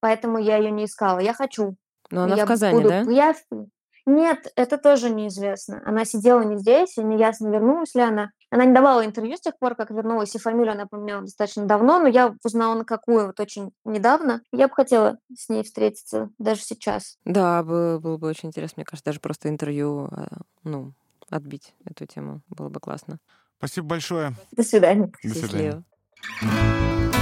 [0.00, 1.18] поэтому я ее не искала.
[1.20, 1.76] Я хочу.
[2.10, 3.00] Но она я в Казани, буду- да?
[3.10, 3.32] Я...
[3.32, 3.66] в-
[4.06, 5.82] Нет, это тоже неизвестно.
[5.86, 8.30] Она сидела не здесь, и неясно, вернулась ли она.
[8.54, 11.98] Она не давала интервью с тех пор, как вернулась, и фамилию она поменяла достаточно давно,
[11.98, 14.42] но я узнала на какую вот очень недавно.
[14.52, 17.18] Я бы хотела с ней встретиться даже сейчас.
[17.24, 20.28] Да, бы- было бы очень интересно, мне кажется, даже просто интервью, а,
[20.62, 20.92] ну,
[21.28, 22.42] отбить эту тему.
[22.48, 23.18] Было бы классно.
[23.58, 24.34] Спасибо большое.
[24.52, 25.10] До свидания.
[25.24, 25.82] До свидания.
[26.40, 27.13] Счастливо.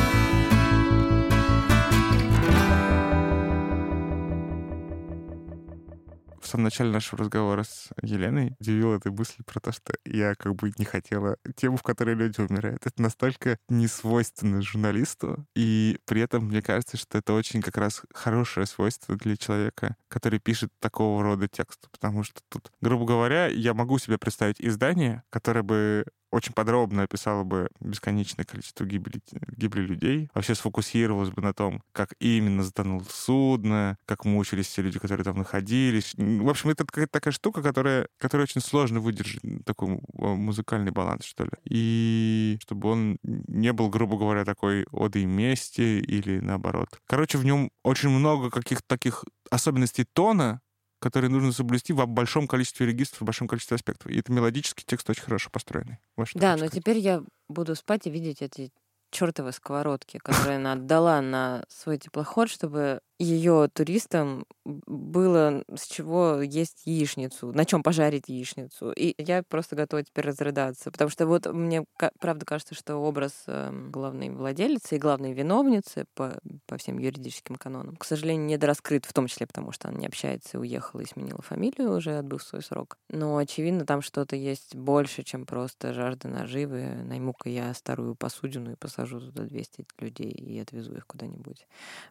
[6.53, 10.73] Самом начале нашего разговора с Еленой удивила эта мысль про то, что я как бы
[10.77, 12.87] не хотела тему, в которой люди умирают.
[12.87, 18.03] Это настолько не свойственно журналисту, и при этом мне кажется, что это очень как раз
[18.13, 21.89] хорошее свойство для человека, который пишет такого рода текст.
[21.91, 27.45] Потому что тут, грубо говоря, я могу себе представить издание, которое бы очень подробно описала
[27.45, 29.21] бы бесконечное количество гибели,
[29.57, 34.99] гибели людей, вообще сфокусировалась бы на том, как именно затонуло судно, как мучились все люди,
[34.99, 36.15] которые там находились.
[36.17, 41.25] В общем, это какая-то такая штука, которая, которая очень сложно выдержать такой э, музыкальный баланс,
[41.25, 41.51] что ли.
[41.65, 46.89] И чтобы он не был, грубо говоря, такой одой мести или наоборот.
[47.07, 50.61] Короче, в нем очень много каких-то таких особенностей тона,
[51.03, 54.11] которые нужно соблюсти в большом количестве регистров, в большом количестве аспектов.
[54.11, 55.99] И это мелодический текст очень хорошо построенный.
[56.35, 58.73] Да, хочу но теперь я буду спать и видеть эти
[59.13, 66.83] чертовы сковородки, которые она отдала на свой теплоход, чтобы ее туристам было с чего есть
[66.85, 68.93] яичницу, на чем пожарить яичницу.
[68.93, 71.85] И я просто готова теперь разрыдаться, потому что вот мне
[72.21, 77.97] правда кажется, что образ эм, главной владелицы и главной виновницы по, по всем юридическим канонам,
[77.97, 81.97] к сожалению, недораскрыт, в том числе потому, что она не общается, уехала и сменила фамилию
[81.97, 82.97] уже, отбыв свой срок.
[83.09, 87.03] Но, очевидно, там что-то есть больше, чем просто жажда наживы.
[87.05, 91.67] Найму-ка я старую посудину и посажу туда 200 людей и отвезу их куда-нибудь.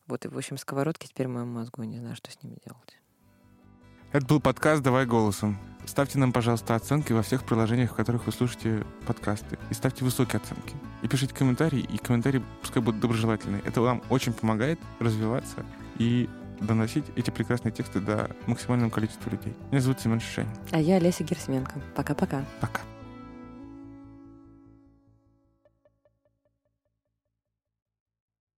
[0.08, 2.98] Вот, и, в общем, сковородки теперь в моем мозгу, не знаю, что с ними делать.
[4.12, 5.58] Это был подкаст «Давай голосом».
[5.86, 9.58] Ставьте нам, пожалуйста, оценки во всех приложениях, в которых вы слушаете подкасты.
[9.70, 10.76] И ставьте высокие оценки.
[11.02, 13.62] И пишите комментарии, и комментарии пускай будут доброжелательные.
[13.66, 15.66] Это вам очень помогает развиваться
[15.98, 16.30] и
[16.60, 19.56] доносить эти прекрасные тексты до максимального количества людей.
[19.72, 20.48] Меня зовут Семен Шишань.
[20.72, 21.82] А я Олеся Герсменко.
[21.96, 22.46] Пока-пока.
[22.60, 22.82] Пока.